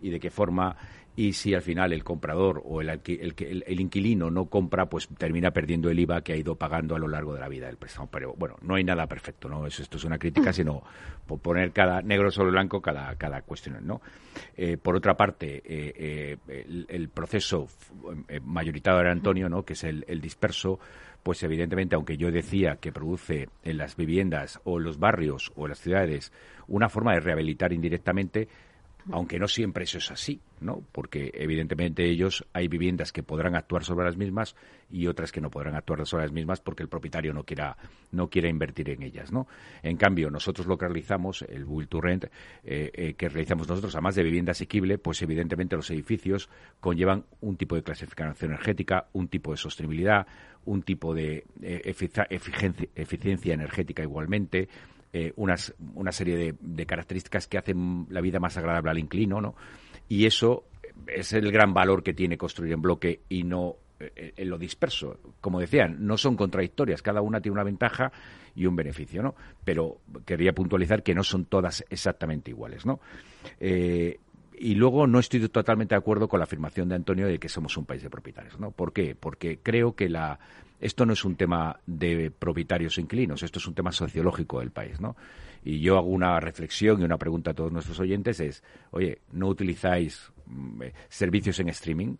[0.00, 0.76] y de qué forma
[1.16, 5.50] y si al final el comprador o el, el, el, inquilino no compra, pues termina
[5.50, 8.08] perdiendo el IVA que ha ido pagando a lo largo de la vida del préstamo.
[8.10, 9.66] Pero bueno, no hay nada perfecto, ¿no?
[9.66, 10.82] esto es una crítica, sino
[11.26, 14.00] por poner cada negro sobre blanco cada, cada cuestión, ¿no?
[14.56, 17.68] Eh, por otra parte, eh, eh, el, proceso
[18.42, 19.64] mayoritario de Antonio, ¿no?
[19.64, 20.78] Que es el, disperso,
[21.22, 25.64] pues evidentemente, aunque yo decía que produce en las viviendas o en los barrios o
[25.64, 26.32] en las ciudades
[26.68, 28.48] una forma de rehabilitar indirectamente,
[29.12, 30.82] aunque no siempre eso es así, ¿no?
[30.92, 34.56] Porque evidentemente ellos hay viviendas que podrán actuar sobre las mismas
[34.90, 37.76] y otras que no podrán actuar sobre las mismas porque el propietario no quiera
[38.12, 39.46] no quiera invertir en ellas, ¿no?
[39.82, 43.94] En cambio, nosotros lo que realizamos, el Build to Rent, eh, eh, que realizamos nosotros,
[43.94, 46.48] además de vivienda asequible, pues evidentemente los edificios
[46.80, 50.26] conllevan un tipo de clasificación energética, un tipo de sostenibilidad,
[50.64, 51.94] un tipo de eh,
[52.94, 54.68] eficiencia energética igualmente,
[55.12, 59.54] eh, unas, una serie de, características que hacen la vida más agradable al inclino, ¿no?
[60.08, 60.64] Y eso
[61.06, 65.18] es el gran valor que tiene construir en bloque y no eh, en lo disperso.
[65.40, 68.12] Como decían, no son contradictorias, cada una tiene una ventaja
[68.54, 69.34] y un beneficio, ¿no?
[69.64, 73.00] Pero quería puntualizar que no son todas exactamente iguales, ¿no?
[73.60, 74.18] Eh,
[74.58, 77.76] y luego no estoy totalmente de acuerdo con la afirmación de Antonio de que somos
[77.76, 78.70] un país de propietarios, ¿no?
[78.70, 79.14] ¿Por qué?
[79.14, 80.38] Porque creo que la
[80.80, 85.00] esto no es un tema de propietarios inquilinos, esto es un tema sociológico del país,
[85.00, 85.16] ¿no?
[85.64, 89.48] Y yo hago una reflexión y una pregunta a todos nuestros oyentes es, oye, ¿no
[89.48, 92.16] utilizáis mm, eh, servicios en streaming?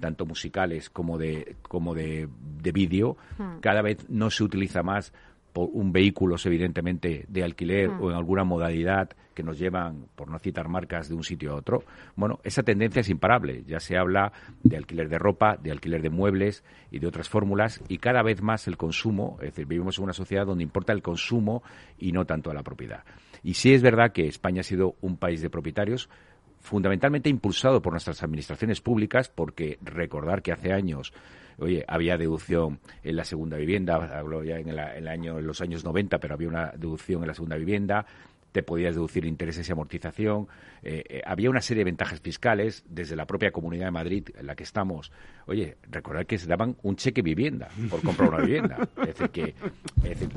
[0.00, 2.28] tanto musicales como de como de,
[2.60, 3.60] de vídeo, hmm.
[3.60, 5.12] cada vez no se utiliza más
[5.54, 8.02] por un vehículo, evidentemente, de alquiler mm.
[8.02, 11.54] o en alguna modalidad que nos llevan, por no citar marcas, de un sitio a
[11.54, 11.84] otro,
[12.16, 13.62] bueno, esa tendencia es imparable.
[13.64, 14.32] Ya se habla
[14.64, 18.42] de alquiler de ropa, de alquiler de muebles y de otras fórmulas, y cada vez
[18.42, 21.62] más el consumo, es decir, vivimos en una sociedad donde importa el consumo
[21.98, 23.04] y no tanto la propiedad.
[23.44, 26.10] Y sí es verdad que España ha sido un país de propietarios,
[26.58, 31.12] fundamentalmente impulsado por nuestras administraciones públicas, porque recordar que hace años
[31.58, 35.84] oye, había deducción en la segunda vivienda, hablo ya en, el, año, en los años
[35.84, 38.06] 90, pero había una deducción en la segunda vivienda,
[38.54, 40.46] te podías deducir intereses y amortización.
[40.84, 44.46] Eh, eh, había una serie de ventajas fiscales desde la propia Comunidad de Madrid en
[44.46, 45.10] la que estamos.
[45.46, 48.76] Oye, recordad que se daban un cheque vivienda por comprar una vivienda.
[49.00, 49.54] Es decir, que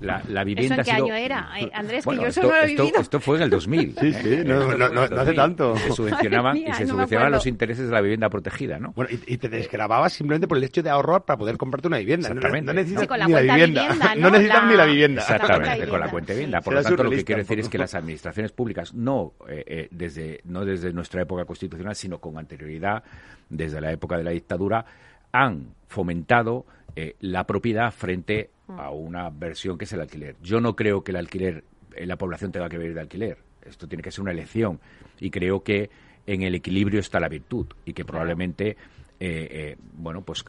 [0.02, 0.82] la, vivienda...
[0.82, 2.04] ¿Eso en qué año era, Andrés?
[2.08, 3.00] que yo eso no lo he vivido.
[3.00, 3.96] Esto, fue en el 2000.
[4.00, 4.44] Sí, sí, ¿eh?
[4.44, 5.78] no, hace tanto.
[5.78, 8.94] Se subvencionaban, y se subvencionaban los intereses de la vivienda protegida, ¿no?
[8.94, 12.30] Bueno, y, te desgrababas simplemente por el hecho de ahorrar para poder comprarte una vivienda.
[12.30, 12.58] Exactamente.
[12.68, 14.16] No, necesitas ni la vivienda.
[14.18, 15.22] no, necesitas ni la vivienda.
[15.22, 16.62] Exactamente, con la cuenta de vivienda.
[16.62, 19.88] Por lo tanto, lo que quiero decir es que las administraciones públicas, no, eh, eh,
[19.92, 23.04] desde, no desde nuestra época constitucional, sino con anterioridad,
[23.50, 24.86] desde la época de la dictadura,
[25.32, 26.66] han fomentado
[26.96, 30.36] eh, la propiedad frente a una versión que es el alquiler.
[30.42, 31.64] Yo no creo que el alquiler,
[31.98, 33.38] la población tenga que vivir de alquiler.
[33.66, 34.80] Esto tiene que ser una elección.
[35.20, 35.90] Y creo que
[36.26, 38.76] en el equilibrio está la virtud y que probablemente,
[39.94, 40.44] bueno, pues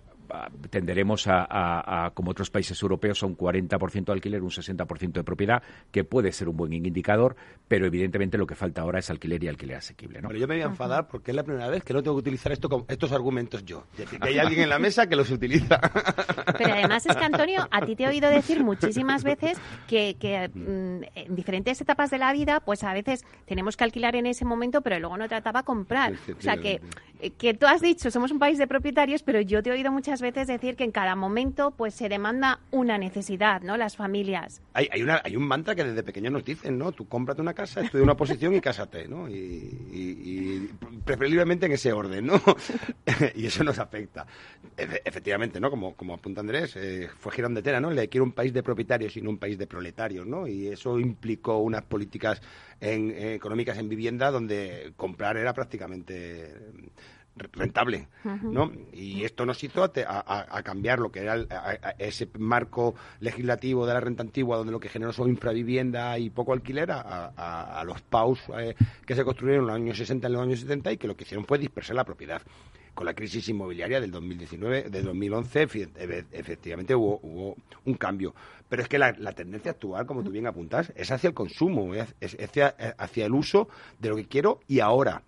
[0.70, 5.62] tenderemos a, como otros países europeos, a un 40% de alquiler, un 60% de propiedad,
[5.90, 7.36] que puede ser un buen indicador,
[7.66, 10.20] pero evidentemente lo que falta ahora es alquiler y alquiler asequible.
[10.20, 10.28] ¿no?
[10.28, 12.20] Pero yo me voy a enfadar porque es la primera vez que no tengo que
[12.20, 13.84] utilizar esto con estos argumentos yo.
[13.92, 15.80] Es decir, que hay alguien en la mesa que los utiliza.
[16.58, 20.14] Pero además es que, Antonio, a ti te he oído decir muchísimas veces que,
[20.52, 24.44] mm, en diferentes etapas de la vida, pues a veces tenemos que alquilar en ese
[24.44, 26.12] momento, pero luego no trataba comprar.
[26.12, 26.80] O sea, que,
[27.36, 30.17] que tú has dicho, somos un país de propietarios, pero yo te he oído muchas
[30.20, 33.76] veces decir que en cada momento pues se demanda una necesidad, ¿no?
[33.76, 34.60] Las familias.
[34.74, 36.92] Hay, hay, una, hay un mantra que desde pequeño nos dicen, ¿no?
[36.92, 39.28] Tú cómprate una casa, estudia una posición y cásate, ¿no?
[39.28, 40.70] Y,
[41.04, 42.40] preferiblemente en ese orden, ¿no?
[43.34, 44.26] y eso nos afecta.
[44.76, 45.70] efectivamente, ¿no?
[45.70, 47.90] Como, como apunta Andrés, eh, fue girón de tela, ¿no?
[47.90, 50.46] Le quiero un país de propietarios y no un país de proletarios, ¿no?
[50.46, 52.40] Y eso implicó unas políticas
[52.80, 56.54] en, económicas en vivienda donde comprar era prácticamente
[57.52, 58.08] rentable,
[58.42, 58.70] ¿no?
[58.92, 61.36] Y esto nos hizo a, cambiar lo que era
[61.98, 66.52] ese marco legislativo de la renta antigua, donde lo que generó son infravivienda y poco
[66.52, 68.74] alquiler, a, los PAUs eh,
[69.06, 71.16] que se construyeron en los años 60 y en los años 70 y que lo
[71.16, 72.42] que hicieron fue dispersar la propiedad.
[72.94, 75.68] Con la crisis inmobiliaria del 2019, del 2011,
[76.32, 78.34] efectivamente hubo, hubo un cambio.
[78.68, 82.14] Pero es que la, tendencia actual, como tú bien apuntas, es hacia el consumo, es,
[82.20, 85.22] hacia, hacia, el uso de lo que quiero y ahora.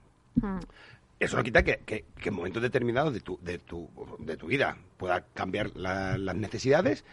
[1.21, 4.79] Eso no quita que, que, en momentos determinados de tu, de tu, de tu vida
[4.97, 7.05] pueda cambiar las necesidades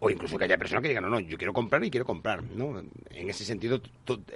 [0.00, 2.44] o incluso que haya personas que digan, no, no, yo quiero comprar y quiero comprar,
[2.44, 2.78] ¿no?
[3.10, 3.80] En ese sentido,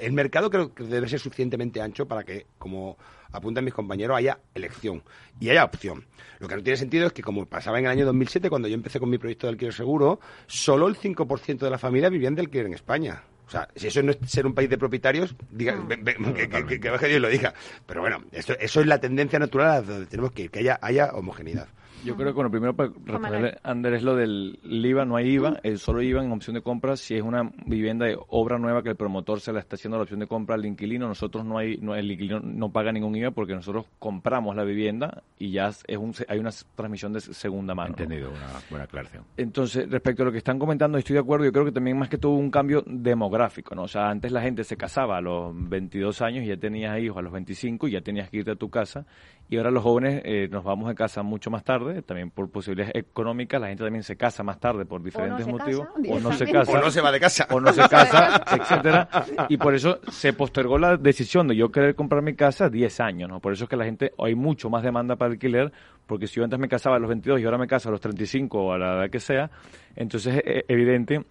[0.01, 2.99] el mercado creo que debe ser suficientemente ancho para que, como
[3.31, 5.05] apuntan mis compañeros, haya elección
[5.39, 6.05] y haya opción.
[6.41, 8.75] Lo que no tiene sentido es que, como pasaba en el año 2007, cuando yo
[8.75, 12.43] empecé con mi proyecto de alquiler seguro, solo el 5% de la familia vivían de
[12.43, 13.23] alquiler en España.
[13.53, 17.07] O sea, si eso no es ser un país de propietarios, diga, que, que, que,
[17.07, 17.53] Dios lo diga.
[17.85, 20.79] Pero bueno, eso, eso es la tendencia natural a donde tenemos que ir, que haya,
[20.81, 21.69] haya homogeneidad.
[22.05, 25.79] Yo creo que, bueno, primero para responder Andrés lo del IVA, no hay IVA, el
[25.79, 28.97] solo IVA en opción de compra si es una vivienda de obra nueva que el
[28.97, 31.95] promotor se la está haciendo la opción de compra al inquilino, nosotros no hay, no,
[31.95, 36.15] el inquilino no paga ningún IVA porque nosotros compramos la vivienda y ya es un,
[36.29, 37.91] hay una transmisión de segunda mano.
[37.91, 39.25] Entendido, una buena aclaración.
[39.37, 42.09] Entonces, respecto a lo que están comentando, estoy de acuerdo, yo creo que también más
[42.09, 43.83] que todo un cambio demográfico, ¿no?
[43.85, 47.19] O sea, antes la gente se casaba a los 22 años y ya tenías hijos
[47.19, 49.07] a los 25 y ya tenías que irte a tu casa
[49.53, 52.95] y ahora los jóvenes eh, nos vamos de casa mucho más tarde, también por posibilidades
[52.97, 56.73] económicas, la gente también se casa más tarde por diferentes motivos, o no se casa,
[56.73, 59.09] o no se va de casa, o no se casa, etcétera,
[59.51, 63.29] y por eso se postergó la decisión de yo querer comprar mi casa 10 años,
[63.29, 63.41] ¿no?
[63.41, 65.71] Por eso es que la gente, hay mucho más demanda para alquiler,
[66.07, 68.01] porque si yo antes me casaba a los 22 y ahora me caso a los
[68.01, 69.51] 35 o a la edad que sea,
[69.95, 71.27] entonces es evidente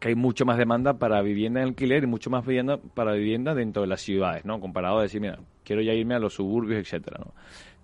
[0.00, 3.54] que hay mucho más demanda para vivienda en alquiler y mucho más vivienda para vivienda
[3.54, 4.60] dentro de las ciudades, ¿no?
[4.60, 7.32] Comparado a decir, mira, quiero ya irme a los suburbios, etcétera, ¿no?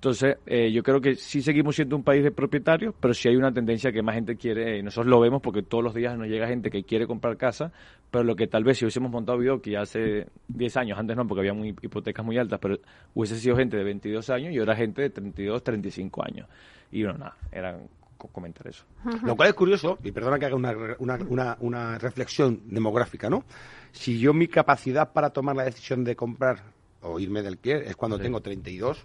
[0.01, 3.37] Entonces, eh, yo creo que sí seguimos siendo un país de propietarios, pero sí hay
[3.37, 6.27] una tendencia que más gente quiere, y nosotros lo vemos porque todos los días nos
[6.27, 7.71] llega gente que quiere comprar casa,
[8.11, 11.27] pero lo que tal vez si hubiésemos montado video que hace 10 años, antes no,
[11.27, 12.79] porque había hipotecas muy altas, pero
[13.13, 16.49] hubiese sido gente de 22 años y ahora gente de 32, 35 años.
[16.91, 17.83] Y bueno, nada, eran
[18.29, 18.85] comentar eso.
[19.23, 23.45] Lo cual es curioso, y perdona que haga una, una, una, reflexión demográfica, ¿no?
[23.93, 26.63] Si yo mi capacidad para tomar la decisión de comprar
[27.03, 29.05] o irme del alquiler es cuando tengo 32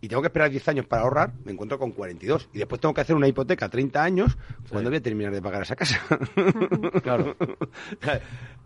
[0.00, 2.50] y tengo que esperar 10 años para ahorrar, me encuentro con 42.
[2.52, 4.38] Y después tengo que hacer una hipoteca 30 años,
[4.70, 6.00] ¿cuándo voy a terminar de pagar esa casa?
[7.02, 7.36] claro.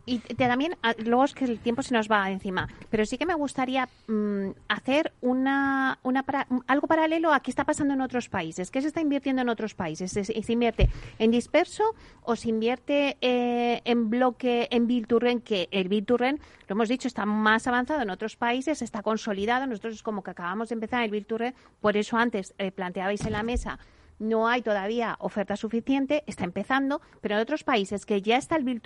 [0.05, 3.25] Y también, ah, luego es que el tiempo se nos va encima, pero sí que
[3.25, 6.25] me gustaría mm, hacer una, una
[6.67, 8.73] algo paralelo a qué está pasando en otros países.
[8.73, 10.11] ¿Qué se está invirtiendo en otros países?
[10.11, 10.89] ¿Se, invierte
[11.21, 11.85] en disperso
[12.23, 15.41] o se invierte eh, en bloque, en Bilturren?
[15.41, 19.69] Que el Bilturren, lo hemos dicho, está más avanzado en otros países, está consolidado.
[19.69, 23.33] Nosotros es como que acabamos de empezar el Bilturren, por eso antes eh, planteabais en
[23.33, 23.79] la mesa
[24.23, 28.65] no hay todavía oferta suficiente, está empezando, pero en otros países que ya está el
[28.65, 28.83] Build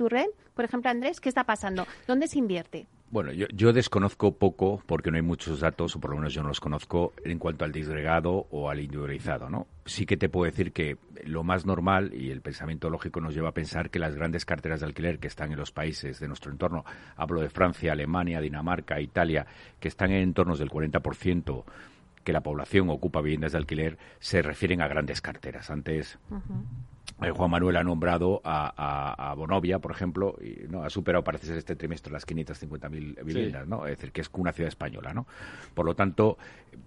[0.54, 1.86] por ejemplo, Andrés, ¿qué está pasando?
[2.06, 2.86] ¿Dónde se invierte?
[3.08, 6.48] Bueno, yo, desconozco poco, porque no hay muchos datos, o por lo menos yo no
[6.48, 9.68] los conozco, en cuanto al disgregado o al individualizado, ¿no?
[9.84, 13.50] Sí que te puedo decir que lo más normal, y el pensamiento lógico nos lleva
[13.50, 16.50] a pensar que las grandes carteras de alquiler que están en los países de nuestro
[16.50, 16.84] entorno,
[17.16, 19.46] hablo de Francia, Alemania, Dinamarca, Italia,
[19.78, 21.64] que están en entornos del 40%,
[22.26, 25.70] que la población ocupa viviendas de alquiler se refieren a grandes carteras.
[25.70, 26.18] Antes,
[27.22, 31.56] eh, Juan Manuel ha nombrado a, Bonovia, por ejemplo, y no ha superado, parece ser,
[31.56, 33.86] este trimestre las 550.000 viviendas, ¿no?
[33.86, 35.28] Es decir, que es una ciudad española, ¿no?
[35.72, 36.36] Por lo tanto,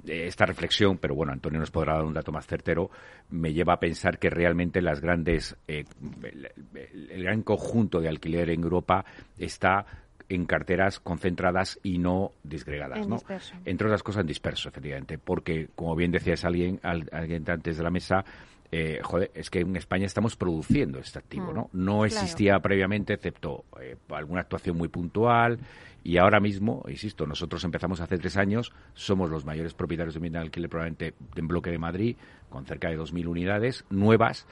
[0.05, 2.91] eh, esta reflexión, pero bueno, Antonio nos podrá dar un dato más certero,
[3.29, 5.85] me lleva a pensar que realmente las grandes, eh,
[6.21, 9.05] el, gran conjunto de alquiler en Europa
[9.37, 9.85] está
[10.29, 13.17] en carteras concentradas y no disgregadas, ¿no?
[13.65, 17.89] Entre otras cosas en disperso, efectivamente, porque, como bien decías alguien, alguien antes de la
[17.89, 18.23] mesa,
[18.71, 21.69] eh, joder, es que en España estamos produciendo este activo, ¿no?
[21.73, 25.59] Mm, no existía previamente, excepto eh, alguna actuación muy puntual,
[26.03, 30.39] y ahora mismo, insisto, nosotros empezamos hace tres años, somos los mayores propietarios de vivienda
[30.39, 32.15] de alquiler probablemente en bloque de Madrid,
[32.49, 34.45] con cerca de 2.000 unidades nuevas,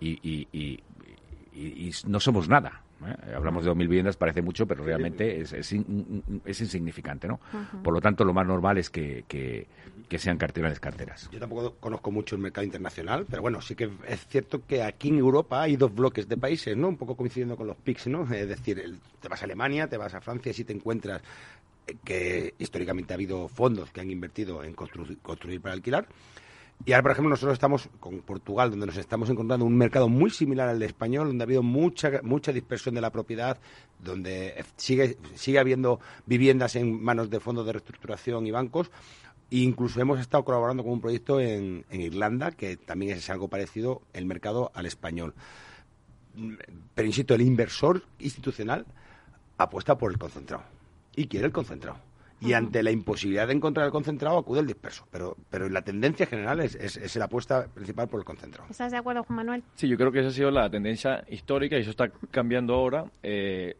[0.00, 0.18] y,
[1.54, 2.82] y no somos nada.
[3.08, 3.34] ¿Eh?
[3.34, 7.40] Hablamos de 2.000 viviendas, parece mucho, pero realmente es, es, insignificante, ¿no?
[7.82, 9.66] Por lo tanto, lo más normal es que, que,
[10.18, 11.28] sean carteras carteras.
[11.32, 15.08] Yo tampoco conozco mucho el mercado internacional, pero bueno, sí que es cierto que aquí
[15.08, 16.88] en Europa hay dos bloques de países, ¿no?
[16.88, 18.22] Un poco coincidiendo con los PICs, ¿no?
[18.32, 21.20] Es decir, te vas a Alemania, te vas a Francia y si te encuentras
[21.86, 26.06] eh, que históricamente ha habido fondos que han invertido en construir para alquilar
[26.86, 30.30] y ahora, por ejemplo, nosotros estamos con Portugal, donde nos estamos encontrando un mercado muy
[30.30, 33.58] similar al español, donde ha habido mucha, mucha dispersión de la propiedad,
[34.00, 38.90] donde sigue, sigue habiendo viviendas en manos de fondos de reestructuración y bancos.
[39.50, 43.48] E incluso hemos estado colaborando con un proyecto en, en Irlanda, que también es algo
[43.48, 45.32] parecido el mercado al español.
[46.94, 48.84] Pero insisto, el inversor institucional
[49.56, 50.64] apuesta por el concentrado
[51.16, 51.96] y quiere el concentrado
[52.44, 55.06] y ante la imposibilidad de encontrar el concentrado acude el disperso.
[55.10, 58.68] Pero, pero la tendencia general es, es, la apuesta principal por el concentrado.
[58.70, 59.62] ¿Estás de acuerdo, Juan Manuel?
[59.74, 63.06] Sí, yo creo que esa ha sido la tendencia histórica y eso está cambiando ahora.
[63.22, 63.76] Eh,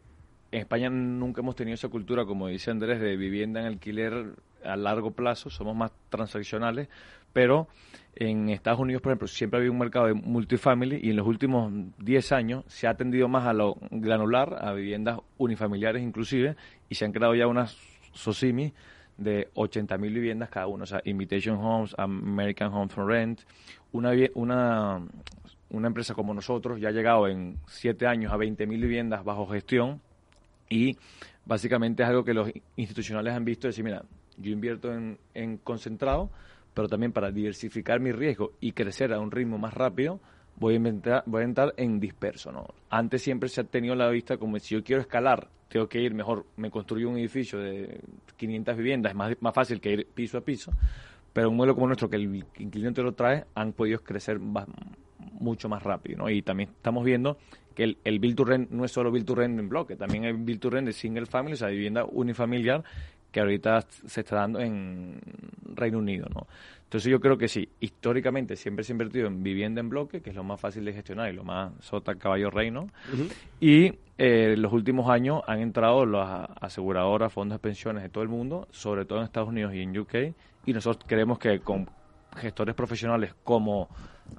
[0.51, 4.75] en España nunca hemos tenido esa cultura, como dice Andrés, de vivienda en alquiler a
[4.75, 6.87] largo plazo, somos más transaccionales,
[7.33, 7.67] pero
[8.15, 11.27] en Estados Unidos, por ejemplo, siempre ha habido un mercado de multifamily y en los
[11.27, 16.55] últimos 10 años se ha tendido más a lo granular, a viviendas unifamiliares inclusive,
[16.87, 17.77] y se han creado ya unas
[18.15, 18.73] Sosimi
[19.17, 23.41] de 80.000 viviendas cada uno, o sea, Invitation Homes, American Homes for Rent,
[23.91, 25.01] una, una,
[25.69, 30.01] una empresa como nosotros ya ha llegado en 7 años a 20.000 viviendas bajo gestión
[30.69, 30.97] y
[31.45, 34.03] básicamente es algo que los institucionales han visto, decir, mira,
[34.37, 36.29] yo invierto en, en concentrado,
[36.73, 40.19] pero también para diversificar mi riesgo y crecer a un ritmo más rápido,
[40.57, 42.51] voy a, inventar, voy a entrar en disperso.
[42.51, 42.67] ¿no?
[42.89, 46.13] Antes siempre se ha tenido la vista como si yo quiero escalar, tengo que ir
[46.13, 47.99] mejor, me construyo un edificio de
[48.37, 50.71] 500 viviendas, es más, más fácil que ir piso a piso,
[51.33, 55.67] pero un modelo como nuestro, que el inquilino te lo trae, han podido crecer mucho
[55.67, 56.19] más rápido.
[56.19, 56.29] ¿no?
[56.29, 57.37] Y también estamos viendo
[57.73, 60.23] que el, el build to rent no es solo build to rent en bloque, también
[60.23, 62.85] hay build to rent de single family, o sea, vivienda unifamiliar,
[63.35, 65.19] que ahorita se está dando en
[65.75, 66.47] Reino Unido, ¿no?
[66.83, 70.29] Entonces yo creo que sí, históricamente siempre se ha invertido en vivienda en bloque, que
[70.29, 72.87] es lo más fácil de gestionar y lo más sota caballo reino.
[73.59, 78.29] Y eh, los últimos años han entrado las aseguradoras, fondos de pensiones de todo el
[78.29, 80.15] mundo, sobre todo en Estados Unidos y en UK.
[80.65, 81.89] Y nosotros creemos que con
[82.37, 83.89] gestores profesionales como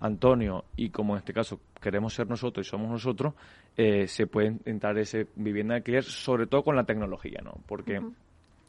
[0.01, 3.34] Antonio y como en este caso queremos ser nosotros y somos nosotros,
[3.76, 7.61] eh, se puede entrar ese vivienda de alquiler, sobre todo con la tecnología, ¿no?
[7.66, 8.01] Porque...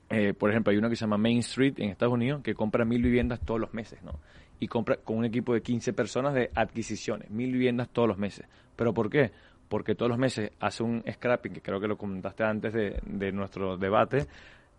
[0.10, 2.86] Eh, por ejemplo, hay una que se llama Main Street en Estados Unidos que compra
[2.86, 4.20] mil viviendas todos los meses, ¿no?
[4.60, 8.47] Y compra con un equipo de 15 personas de adquisiciones, mil viviendas todos los meses.
[8.76, 9.32] ¿Pero por qué?
[9.68, 13.78] Porque todos los meses hace un scrapping, que creo que lo comentaste antes de, nuestro
[13.78, 14.28] debate,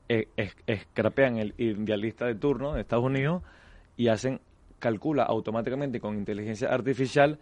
[0.09, 0.29] eh,
[0.93, 3.43] scrapean el idealista de turno de Estados Unidos
[3.97, 4.41] y hacen,
[4.79, 7.39] calcula automáticamente con inteligencia artificial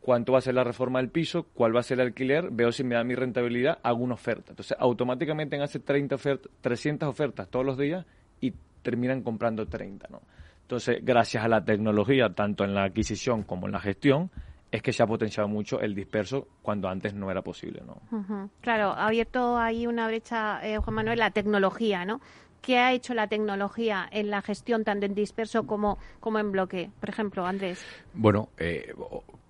[0.00, 2.72] cuánto va a ser la reforma del piso, cuál va a ser el alquiler, veo
[2.72, 4.52] si me da mi rentabilidad, hago una oferta.
[4.52, 8.06] Entonces, automáticamente hace 30 ofertas, 300 ofertas todos los días
[8.40, 10.22] y terminan comprando 30, ¿no?
[10.62, 14.30] Entonces, gracias a la tecnología, tanto en la adquisición como en la gestión,
[14.70, 18.50] es que se ha potenciado mucho el disperso cuando antes no era posible, ¿no?
[18.60, 22.20] Claro, ha abierto ahí una brecha, eh, Juan Manuel, la tecnología, ¿no?
[22.62, 26.90] ¿Qué ha hecho la tecnología en la gestión tanto en disperso como, como en bloque?
[27.00, 27.84] Por ejemplo, Andrés.
[28.14, 28.92] Bueno, eh,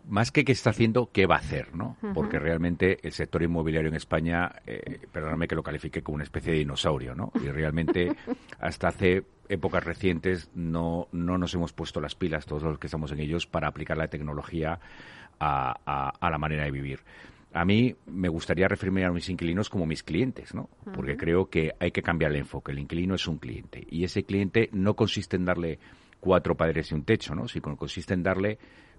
[0.08, 1.96] más que qué está haciendo, qué va a hacer, ¿no?
[2.14, 6.52] Porque realmente el sector inmobiliario en España, eh, perdóname que lo califique como una especie
[6.52, 7.30] de dinosaurio, ¿no?
[7.42, 8.16] Y realmente
[8.60, 13.12] hasta hace épocas recientes no, no nos hemos puesto las pilas, todos los que estamos
[13.12, 14.80] en ellos, para aplicar la tecnología
[15.40, 17.00] a, a, la manera de vivir.
[17.52, 20.68] A mí me gustaría referirme a mis inquilinos como mis clientes, ¿no?
[20.94, 22.72] Porque creo que hay que cambiar el enfoque.
[22.72, 25.78] El inquilino es un cliente y ese cliente no consiste en darle
[26.20, 27.48] cuatro padres y un techo, ¿no?
[27.48, 28.58] Sino consiste en darle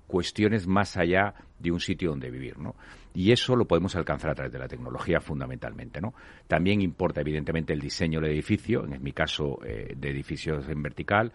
[0.10, 2.76] cuestiones más allá de un sitio donde vivir, ¿no?
[3.14, 6.16] Y eso lo podemos alcanzar a través de la tecnología fundamentalmente, ¿no?
[6.48, 11.32] También importa evidentemente el diseño del edificio, en mi caso eh, de edificios en vertical,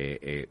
[0.00, 0.48] eh, eh,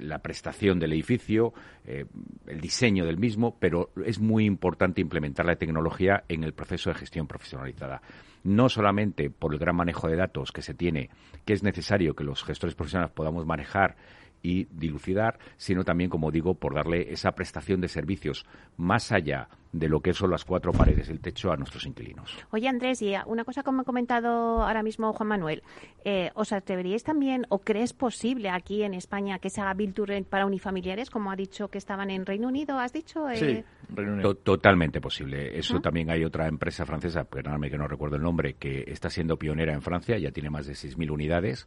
[0.00, 1.52] la, prestación del edificio,
[1.84, 6.94] el diseño del mismo, pero es muy importante implementar la tecnología en el proceso de
[6.94, 8.02] gestión profesionalizada.
[8.44, 11.10] No solamente por el gran manejo de datos que se tiene,
[11.44, 13.96] que es necesario que los gestores profesionales podamos manejar
[14.44, 18.44] y dilucidar, sino también, como digo, por darle esa prestación de servicios
[18.76, 22.36] más allá de lo que son las cuatro paredes del techo a nuestros inquilinos.
[22.52, 25.62] Oye, Andrés, y una cosa como ha comentado ahora mismo Juan Manuel,
[26.04, 30.04] eh, ¿os atreveríais también o crees posible aquí en España que se haga Bill to
[30.04, 33.28] Rent para unifamiliares, como ha dicho que estaban en Reino Unido, has dicho?
[33.30, 33.36] Eh...
[33.36, 33.64] Sí,
[33.94, 34.34] Reino Unido.
[34.34, 35.58] totalmente posible.
[35.58, 39.38] Eso también hay otra empresa francesa, perdóname que no recuerdo el nombre, que está siendo
[39.38, 41.66] pionera en Francia, ya tiene más de 6.000 unidades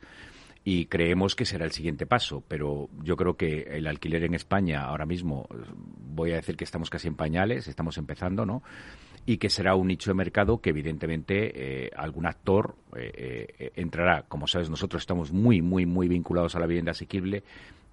[0.70, 2.44] y creemos que será el siguiente paso.
[2.46, 5.48] Pero yo creo que el alquiler en España ahora mismo,
[6.14, 8.64] voy a decir que estamos casi en pañales, estamos empezando, ¿no?
[9.26, 14.24] Y que será un nicho de mercado que evidentemente eh, algún actor eh, eh, entrará.
[14.24, 17.46] Como sabes, nosotros estamos muy, muy, muy vinculados a la vivienda asequible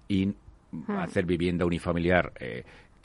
[0.09, 0.97] y hmm.
[0.97, 2.33] hacer vivienda unifamiliar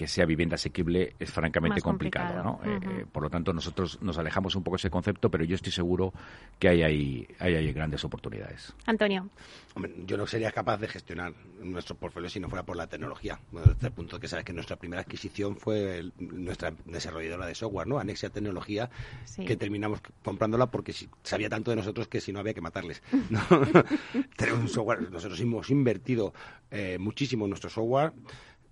[0.01, 2.61] que sea vivienda asequible es francamente complicado, ¿no?
[2.65, 5.55] Eh, eh, por lo tanto, nosotros nos alejamos un poco de ese concepto, pero yo
[5.55, 6.15] estoy seguro
[6.59, 8.73] que hay ahí, hay, grandes oportunidades.
[8.87, 9.29] Antonio.
[9.75, 13.39] Hombre, yo no sería capaz de gestionar nuestro portfolio si no fuera por la tecnología.
[13.53, 17.99] desde el punto que sabes que nuestra primera adquisición fue nuestra desarrolladora de software, ¿no?
[17.99, 18.89] Anexia Tecnología,
[19.37, 23.03] que terminamos comprándola porque sabía tanto de nosotros que si no había que matarles.
[24.39, 26.33] Tenemos un software, nosotros hemos invertido
[26.71, 28.15] eh, muchísimo en nuestro software.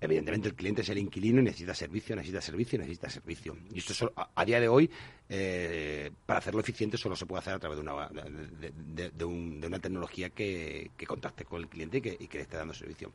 [0.00, 3.56] Evidentemente el cliente es el inquilino y necesita servicio, necesita servicio, necesita servicio.
[3.72, 4.88] Y esto a, día de hoy,
[5.28, 10.30] eh, para hacerlo eficiente, solo se puede hacer a través de una, de, una tecnología
[10.30, 13.12] que, contacte con el cliente y que, y que le esté dando servicio.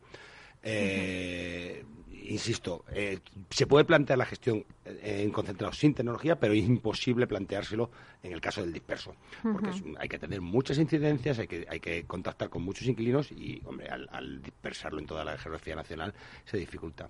[0.64, 1.84] Eh,
[2.26, 7.90] insisto, eh, se puede plantear la gestión en concentrado sin tecnología, pero es imposible planteárselo
[8.22, 12.06] en el caso del disperso, porque hay que tener muchas incidencias, hay que, hay que
[12.06, 16.14] contactar con muchos inquilinos y, hombre, al, dispersarlo en toda la geografía nacional
[16.46, 17.10] se dificulta.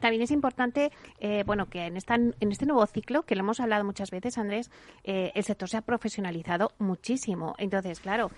[0.00, 3.60] También es importante, eh, bueno, que en, esta, en este nuevo ciclo, que lo hemos
[3.60, 4.70] hablado muchas veces, Andrés,
[5.02, 7.54] eh, el sector se ha profesionalizado muchísimo.
[7.58, 8.30] Entonces, claro,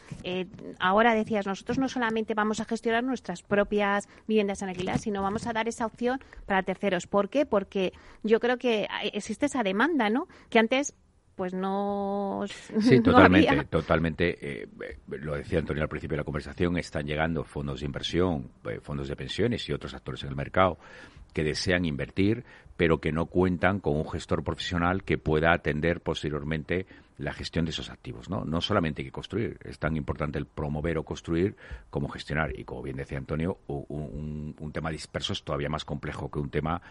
[0.79, 5.47] ahora decías, nosotros no solamente vamos a gestionar nuestras propias viviendas en alquiler, sino vamos
[5.47, 7.07] a dar esa opción para terceros.
[7.07, 7.47] ¿Por qué?
[7.47, 10.29] Porque yo creo que existe esa demanda, ¿no?
[10.51, 10.95] Que antes
[11.37, 12.45] pues no.
[12.81, 14.39] Sí, totalmente, totalmente.
[14.41, 14.69] Eh,
[15.09, 19.07] lo decía Antonio al principio de la conversación, están llegando fondos de inversión, eh, fondos
[19.09, 20.79] de pensiones y otros actores en el mercado
[21.33, 22.45] que desean invertir,
[22.77, 26.87] pero que no cuentan con un gestor profesional que pueda atender posteriormente
[27.19, 28.29] la gestión de esos activos.
[28.29, 28.45] ¿no?
[28.45, 31.57] no solamente hay que construir, es tan importante el promover o construir
[31.91, 32.59] como gestionar.
[32.59, 36.83] Y como bien decía Antonio, un, tema disperso es todavía más complejo que un tema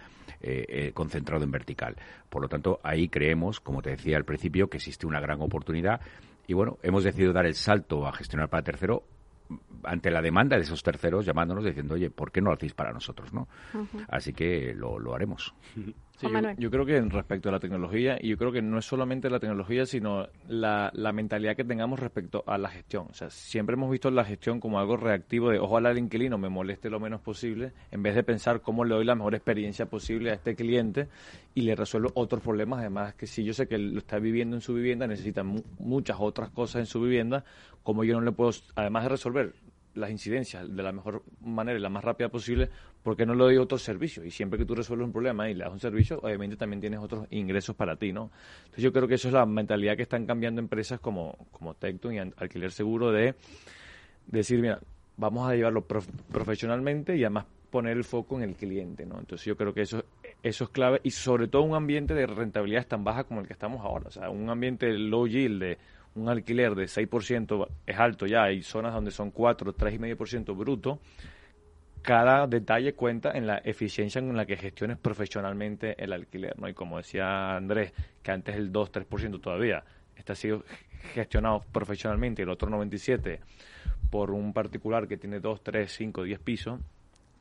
[0.42, 1.96] eh, eh, concentrado en vertical.
[2.30, 6.02] Por lo tanto, ahí creemos, como te decía al principio, que existe una gran oportunidad.
[6.48, 9.04] Y bueno, hemos decidido dar el salto a gestionar para tercero
[9.84, 12.92] ante la demanda de esos terceros llamándonos diciendo, oye, ¿por qué no lo hacéis para
[12.92, 13.34] nosotros?
[13.34, 13.48] ¿no?
[14.08, 15.54] Así que lo, lo haremos.
[16.22, 19.40] yo, creo que respecto a la tecnología, y yo creo que no es solamente la
[19.40, 23.08] tecnología, sino la, la, mentalidad que tengamos respecto a la gestión.
[23.10, 26.50] O sea, siempre hemos visto la gestión como algo reactivo de ojalá el inquilino me
[26.50, 30.32] moleste lo menos posible, en vez de pensar cómo le doy la mejor experiencia posible
[30.32, 31.08] a este cliente
[31.54, 32.80] y le resuelvo otros problemas.
[32.80, 36.50] Además, que si yo sé que lo está viviendo en su vivienda, necesita muchas otras
[36.50, 37.44] cosas en su vivienda,
[37.84, 39.54] como yo no le puedo, además de resolver
[39.96, 42.70] las incidencias de la mejor manera y la más rápida posible,
[43.02, 44.26] porque no le doy otros servicios.
[44.26, 47.00] Y siempre que tú resuelves un problema y le das un servicio, obviamente también tienes
[47.00, 48.32] otros ingresos para ti, ¿no?
[48.60, 52.14] Entonces yo creo que eso es la mentalidad que están cambiando empresas como, como Tecton
[52.14, 53.36] y Alquiler Seguro de,
[54.28, 54.80] decir, mira,
[55.18, 59.20] vamos a llevarlo profesionalmente y además poner el foco en el cliente, ¿no?
[59.20, 60.06] Entonces yo creo que eso,
[60.44, 63.54] eso es clave y sobre todo un ambiente de rentabilidad tan baja como el que
[63.54, 64.08] estamos ahora.
[64.08, 65.78] O sea, un ambiente low yield de
[66.16, 71.00] un alquiler de 6% es alto ya, hay zonas donde son 4, 3,5% bruto,
[72.02, 76.70] cada detalle cuenta en la eficiencia en la que gestiones profesionalmente el alquiler, ¿no?
[76.70, 79.84] Y como decía Andrés, que antes el 2, 3% todavía
[80.16, 80.64] está sido
[81.14, 83.42] gestionado profesionalmente el otro 97
[84.10, 86.80] por un particular que tiene 2, 3, 5, 10 pisos,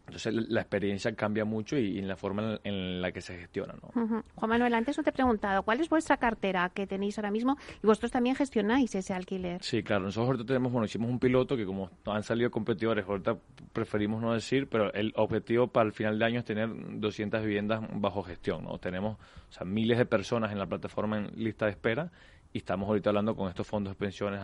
[0.07, 3.75] entonces la experiencia cambia mucho y, en la forma en, la que se gestiona.
[3.75, 4.23] ¿no?
[4.35, 7.57] Juan Manuel, antes no te he preguntado, ¿cuál es vuestra cartera que tenéis ahora mismo?
[7.83, 9.63] Y vosotros también gestionáis ese alquiler.
[9.63, 10.05] Sí, claro.
[10.05, 13.37] Nosotros ahorita tenemos, bueno, hicimos un piloto que como han salido competidores, ahorita
[13.73, 17.81] preferimos no decir, pero el objetivo para el final de año es tener 200 viviendas
[17.95, 18.65] bajo gestión.
[18.65, 18.79] ¿no?
[18.79, 19.17] Tenemos
[19.49, 22.13] o sea, miles de personas en la plataforma en lista de espera
[22.53, 24.41] y estamos ahorita hablando con estos fondos de pensiones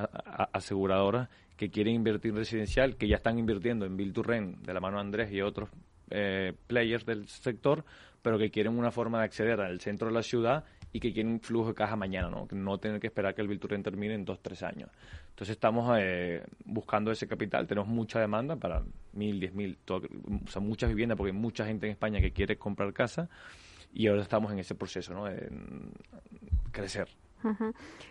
[0.53, 1.29] aseguradoras
[1.61, 4.81] que quieren invertir en residencial, que ya están invirtiendo en Bill to Rent de la
[4.81, 5.69] mano de Andrés y otros
[6.09, 7.85] eh, players del sector,
[8.23, 11.33] pero que quieren una forma de acceder al centro de la ciudad y que quieren
[11.33, 12.49] un flujo de caja mañana, ¿no?
[12.51, 14.89] No tener que esperar que el Bilturren termine en dos, tres años.
[15.29, 18.83] Entonces estamos eh, buscando ese capital, tenemos mucha demanda para
[19.13, 20.01] mil, diez mil, o
[20.49, 23.29] sea, muchas viviendas, porque hay mucha gente en España que quiere comprar casa
[23.93, 25.27] y ahora estamos en ese proceso, ¿no?
[25.27, 25.47] De
[26.73, 27.09] crecer.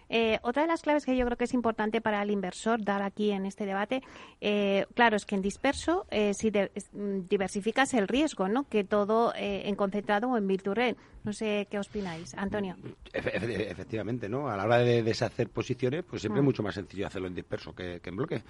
[0.10, 3.02] Eh, otra de las claves que yo creo que es importante para el inversor dar
[3.02, 4.02] aquí en este debate,
[4.42, 8.68] eh, claro, es que en disperso eh, si mm, diversificas el riesgo, ¿no?
[8.68, 10.98] Que todo en concentrado o en virtual.
[11.24, 12.76] No sé qué opináis, Antonio.
[13.14, 14.50] efectivamente, ¿no?
[14.50, 16.46] A la hora de deshacer posiciones, pues siempre es mm.
[16.46, 18.44] mucho más sencillo hacerlo en disperso que, que en bloque.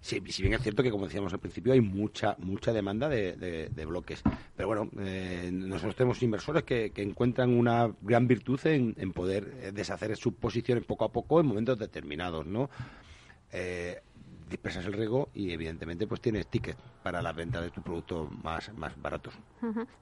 [0.00, 3.84] Sí, si bien es cierto que, como decíamos al principio, hay mucha mucha demanda de,
[3.86, 4.22] bloques.
[4.56, 10.16] Pero bueno, eh, nosotros tenemos inversores que, encuentran una gran virtud en, poder eh, deshacer
[10.16, 12.70] sus posiciones poco a poco en momentos determinados, ¿no?
[13.52, 14.00] Eh,
[14.48, 18.72] dispersas el riesgo y evidentemente pues tienes ticket para la venta de tus productos más,
[18.74, 19.34] más baratos.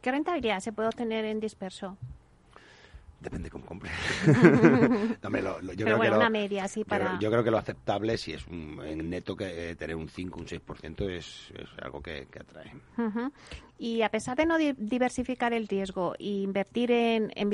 [0.02, 1.96] ¿Qué rentabilidad se puede obtener en disperso?
[3.24, 3.90] Depende cómo compre.
[4.26, 7.18] yo creo que una media, sí, para...
[7.18, 10.40] Yo, creo que lo aceptable, si es un, en neto, que eh, tener un 5,
[10.40, 12.70] un 6% es, es algo que, atrae.
[13.78, 17.50] Y a pesar de no diversificar el riesgo e invertir en, en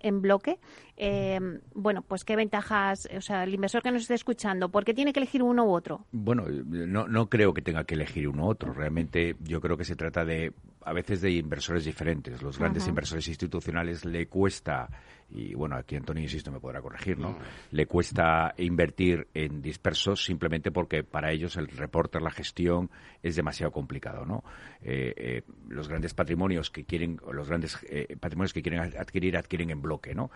[0.00, 0.58] en, bloque,
[0.98, 1.40] eh,
[1.74, 5.14] bueno, pues qué ventajas, o sea, el inversor que nos esté escuchando, ¿por qué tiene
[5.14, 6.04] que elegir uno u otro?
[6.12, 8.74] Bueno, no, no creo que tenga que elegir uno u otro.
[8.74, 10.52] Realmente yo creo que se trata de,
[10.84, 12.42] a veces, de inversores diferentes.
[12.42, 14.88] Los grandes inversores institucionales le cuesta
[15.30, 17.36] y bueno, aquí Antonio, insisto, me podrá corregir, ¿no?
[17.70, 22.90] Le cuesta invertir en dispersos simplemente porque para ellos el reporte, la gestión
[23.22, 24.44] es demasiado complicado, ¿no?
[24.82, 29.70] Eh, eh, los grandes patrimonios que quieren, los grandes eh, patrimonios que quieren adquirir, adquieren
[29.70, 30.30] en bloque, ¿no?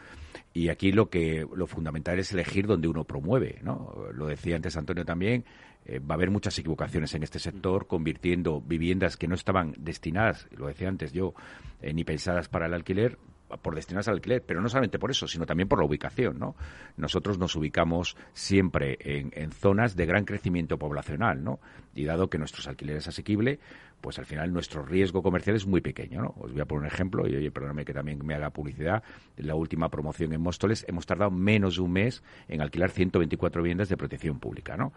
[0.53, 3.95] Y aquí lo que, lo fundamental es elegir donde uno promueve, ¿no?
[4.13, 5.45] Lo decía antes Antonio también,
[5.89, 10.67] va a haber muchas equivocaciones en este sector, convirtiendo viviendas que no estaban destinadas, lo
[10.67, 11.35] decía antes yo,
[11.83, 13.19] ni pensadas para el alquiler,
[13.57, 16.55] por destinarse al alquiler, pero no solamente por eso, sino también por la ubicación, ¿no?
[16.97, 21.59] Nosotros nos ubicamos siempre en, zonas de gran crecimiento poblacional, ¿no?
[21.95, 23.59] Y dado que nuestros alquileres es asequible,
[24.01, 26.35] pues al final nuestro riesgo comercial es muy pequeño, ¿no?
[26.39, 29.03] Os voy a poner un ejemplo, y oye, perdóname que también me haga publicidad,
[29.37, 33.63] en la última promoción en Móstoles hemos tardado menos de un mes en alquilar 124
[33.63, 34.93] viviendas de protección pública, ¿no?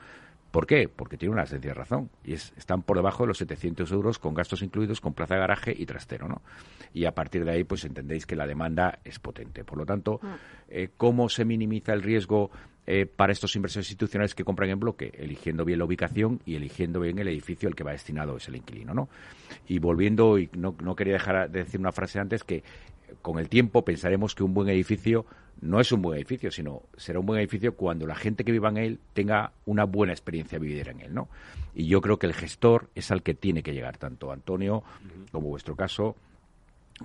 [0.52, 0.90] ¿Por qué?
[0.90, 2.10] Porque tiene una sencilla razón.
[2.26, 5.42] Y es, están por debajo de los 700 euros con gastos incluidos, con plaza de
[5.42, 6.42] garaje y trastero, ¿no?
[6.94, 9.64] Y a partir de ahí, pues entendéis que la demanda es potente.
[9.64, 10.28] Por lo tanto, mm.
[10.70, 12.52] eh, ¿cómo se minimiza el riesgo
[12.86, 15.12] eh, para estos inversores institucionales que compran en bloque?
[15.18, 18.94] Eligiendo bien la ubicación y eligiendo bien el edificio al que va destinado ese inquilino,
[18.94, 19.08] ¿no?
[19.68, 22.64] Y volviendo, y no, no quería dejar de decir una frase antes, que
[23.22, 25.26] con el tiempo pensaremos que un buen edificio
[25.62, 28.70] no es un buen edificio, sino será un buen edificio cuando la gente que viva
[28.70, 31.28] en él tenga una buena experiencia de vivir en él, ¿no?
[31.76, 34.84] Y yo creo que el gestor es al que tiene que llegar, tanto Antonio
[35.32, 36.16] como vuestro caso,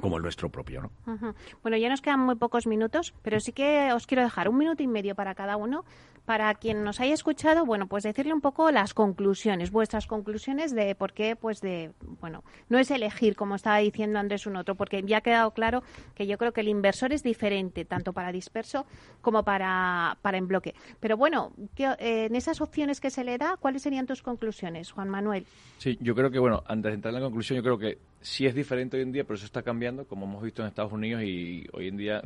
[0.00, 1.34] como el nuestro propio, ¿no?
[1.62, 4.82] Bueno, ya nos quedan muy pocos minutos, pero sí que os quiero dejar un minuto
[4.82, 5.84] y medio para cada uno
[6.26, 10.94] para quien nos haya escuchado, bueno, pues decirle un poco las conclusiones, vuestras conclusiones de
[10.96, 15.02] por qué, pues de, bueno, no es elegir, como estaba diciendo Andrés, un otro, porque
[15.04, 18.86] ya ha quedado claro que yo creo que el inversor es diferente, tanto para disperso
[19.22, 20.74] como para, para en bloque.
[20.98, 25.46] Pero bueno, en esas opciones que se le da, ¿cuáles serían tus conclusiones, Juan Manuel?
[25.78, 28.46] Sí, yo creo que, bueno, antes de entrar en la conclusión, yo creo que sí
[28.46, 31.22] es diferente hoy en día, pero eso está cambiando, como hemos visto en Estados Unidos
[31.22, 32.22] y hoy en día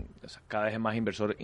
[0.48, 1.36] cada vez es más inversor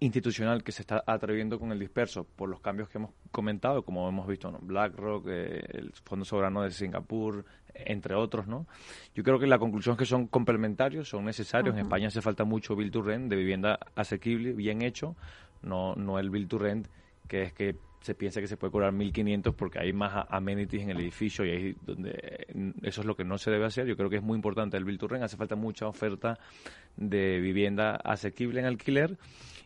[0.00, 4.08] institucional que se está atreviendo con el disperso por los cambios que hemos comentado, como
[4.08, 4.58] hemos visto, ¿no?
[4.60, 8.66] BlackRock, eh, el Fondo Soberano de Singapur, entre otros, ¿no?
[9.14, 11.74] Yo creo que la conclusión es que son complementarios, son necesarios.
[11.74, 15.16] En España hace falta mucho build to rent de vivienda asequible, bien hecho,
[15.62, 16.88] no, no el build to rent
[17.26, 20.90] que es que se piensa que se puede cobrar 1.500 porque hay más amenities en
[20.90, 22.46] el edificio y ahí donde
[22.82, 23.86] eso es lo que no se debe hacer.
[23.86, 26.38] Yo creo que es muy importante el build to rent, hace falta mucha oferta
[26.98, 29.16] de vivienda asequible en alquiler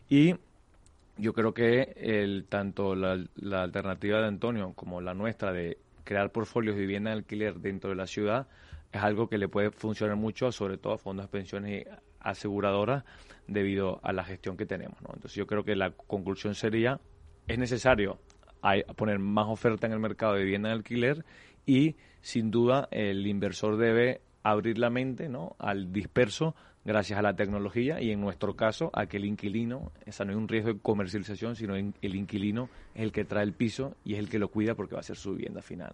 [0.09, 0.35] y
[1.17, 3.19] yo creo que el, tanto la,
[3.61, 7.95] alternativa de Antonio como la nuestra de crear portfolios de vivienda en alquiler dentro de
[7.95, 8.47] la ciudad
[8.91, 11.89] es algo que le puede funcionar mucho, sobre todo a fondos de pensiones y
[12.19, 13.03] aseguradoras,
[13.47, 14.97] debido a la gestión que tenemos.
[15.01, 16.99] Entonces yo creo que la conclusión sería,
[17.47, 18.19] es necesario
[18.95, 21.23] poner más oferta en el mercado de vivienda en alquiler
[21.65, 25.55] y sin duda el inversor debe abrir la mente ¿no?
[25.59, 26.55] al disperso
[26.89, 30.37] gracias a la tecnología y en nuestro caso a que el inquilino, esa no es
[30.37, 34.19] un riesgo de comercialización, sino el inquilino es el que trae el piso y es
[34.19, 35.93] el que lo cuida porque va a ser su vivienda final.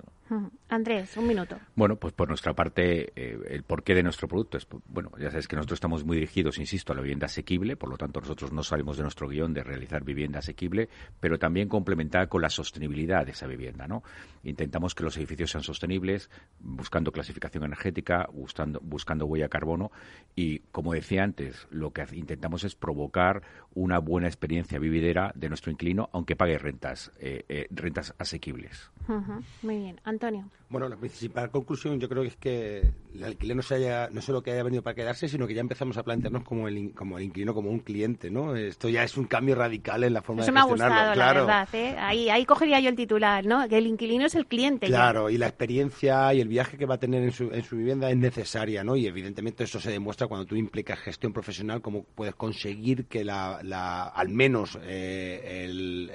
[0.69, 1.57] Andrés, un minuto.
[1.75, 5.49] Bueno, pues por nuestra parte, eh, el porqué de nuestro producto es, bueno, ya sabes
[5.49, 8.63] que nosotros estamos muy dirigidos, insisto, a la vivienda asequible, por lo tanto nosotros no
[8.63, 10.87] salimos de nuestro guion de realizar vivienda asequible,
[11.19, 14.01] pero también complementada con la sostenibilidad de esa vivienda, ¿no?
[14.43, 16.29] Intentamos que los edificios sean sostenibles,
[16.59, 19.91] buscando clasificación energética, buscando, buscando huella de carbono
[20.35, 25.71] y, como decía antes, lo que intentamos es provocar una buena experiencia vividera de nuestro
[25.71, 28.91] inquilino, aunque pague rentas, eh, eh, rentas asequibles.
[29.61, 30.01] Muy bien.
[30.03, 30.49] Antonio.
[30.69, 34.21] Bueno, la principal conclusión yo creo que es que el alquiler no, se haya, no
[34.21, 37.17] solo que haya venido para quedarse, sino que ya empezamos a plantearnos como el, como
[37.17, 38.55] el inquilino como un cliente, ¿no?
[38.55, 40.89] Esto ya es un cambio radical en la forma Eso de gestionarlo.
[40.89, 41.47] me ha gustado, claro.
[41.47, 41.95] la verdad, ¿eh?
[41.99, 43.67] Ahí, ahí cogería yo el titular, ¿no?
[43.69, 44.87] Que el inquilino es el cliente.
[44.87, 47.77] Claro, y la experiencia y el viaje que va a tener en su, en su
[47.77, 48.95] vivienda es necesaria, ¿no?
[48.95, 53.59] Y evidentemente eso se demuestra cuando tú implicas gestión profesional, cómo puedes conseguir que la,
[53.63, 56.11] la al menos eh, el,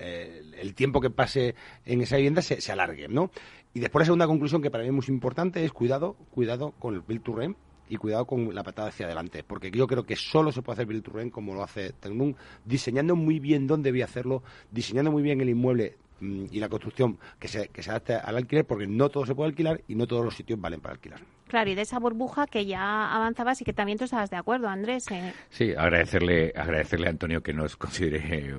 [0.59, 3.31] el, tiempo que pase en esa vivienda se, se alargue, ¿no?
[3.73, 6.95] Y después la segunda conclusión que para mí es muy importante es cuidado, cuidado con
[6.95, 7.57] el build to rent
[7.89, 10.87] y cuidado con la patada hacia adelante, porque yo creo que solo se puede hacer
[10.87, 12.35] build to rent como lo hace Tecnum,
[12.65, 17.19] diseñando muy bien dónde voy a hacerlo, diseñando muy bien el inmueble y la construcción
[17.39, 20.07] que se, que se adapte al alquiler, porque no todo se puede alquilar y no
[20.07, 21.21] todos los sitios valen para alquilar.
[21.51, 24.69] Claro, y de esa burbuja que ya avanzabas y que también tú estabas de acuerdo,
[24.69, 25.11] Andrés.
[25.11, 25.33] Eh.
[25.49, 28.55] Sí, agradecerle, agradecerle a Antonio que nos considere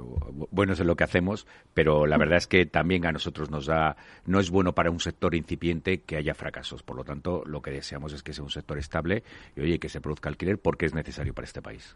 [0.49, 3.95] buenos en lo que hacemos, pero la verdad es que también a nosotros nos da,
[4.25, 6.83] no es bueno para un sector incipiente que haya fracasos.
[6.83, 9.23] Por lo tanto, lo que deseamos es que sea un sector estable
[9.55, 11.95] y oye, que se produzca alquiler porque es necesario para este país.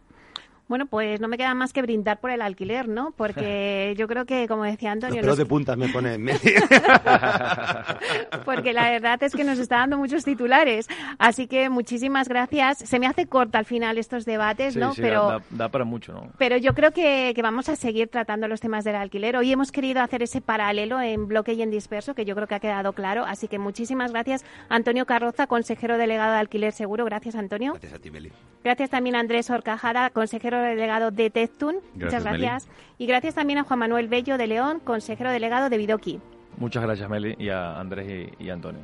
[0.68, 3.14] Bueno, pues no me queda más que brindar por el alquiler, ¿no?
[3.16, 5.22] Porque yo creo que, como decía Antonio...
[5.22, 6.40] Los de puntas me pone en medio.
[8.46, 10.88] Porque la verdad es que nos está dando muchos titulares.
[11.20, 12.80] Así que muchísimas gracias.
[12.80, 14.94] Se me hace corta al final estos debates, ¿no?
[14.94, 16.30] Sí, pero da, para mucho, ¿no?
[16.38, 19.38] Pero yo creo que, que, vamos a seguir tratando los temas del alquiler.
[19.38, 22.56] Hoy hemos querido hacer ese paralelo en bloque y en disperso, que yo creo que
[22.56, 23.26] ha quedado claro.
[23.26, 27.06] Así que muchísimas gracias, Antonio Carroza, consejero delegado de Alquiler Seguro.
[27.06, 27.74] Gracias, Antonio.
[27.74, 28.32] Gracias a ti, Meli.
[28.64, 31.78] Gracias también a Andrés Orcajada, consejero delegado de Tectun.
[31.94, 32.68] Muchas gracias.
[32.98, 36.20] Y gracias también a Juan Manuel Bello de León, consejero delegado de Vidoki.
[36.58, 38.82] Muchas gracias, Meli, y a Andrés y, Antonio.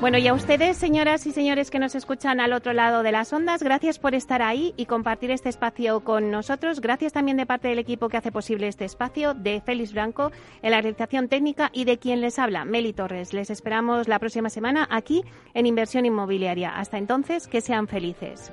[0.00, 3.32] Bueno, y a ustedes, señoras y señores que nos escuchan al otro lado de las
[3.32, 6.80] ondas, gracias por estar ahí y compartir este espacio con nosotros.
[6.80, 10.72] Gracias también de parte del equipo que hace posible este espacio, de Félix Blanco, en
[10.72, 13.32] la realización técnica y de quien les habla, Meli Torres.
[13.32, 16.76] Les esperamos la próxima semana aquí en Inversión Inmobiliaria.
[16.76, 18.52] Hasta entonces, que sean felices.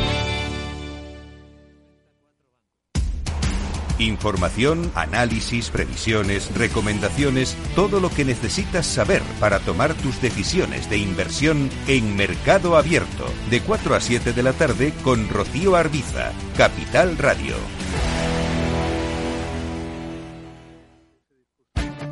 [4.01, 11.69] Información, análisis, previsiones, recomendaciones, todo lo que necesitas saber para tomar tus decisiones de inversión
[11.87, 17.53] en Mercado Abierto, de 4 a 7 de la tarde con Rocío Arbiza, Capital Radio.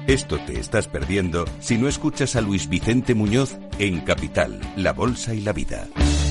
[0.06, 5.34] Esto te estás perdiendo si no escuchas a Luis Vicente Muñoz en Capital, La Bolsa
[5.34, 5.88] y la Vida.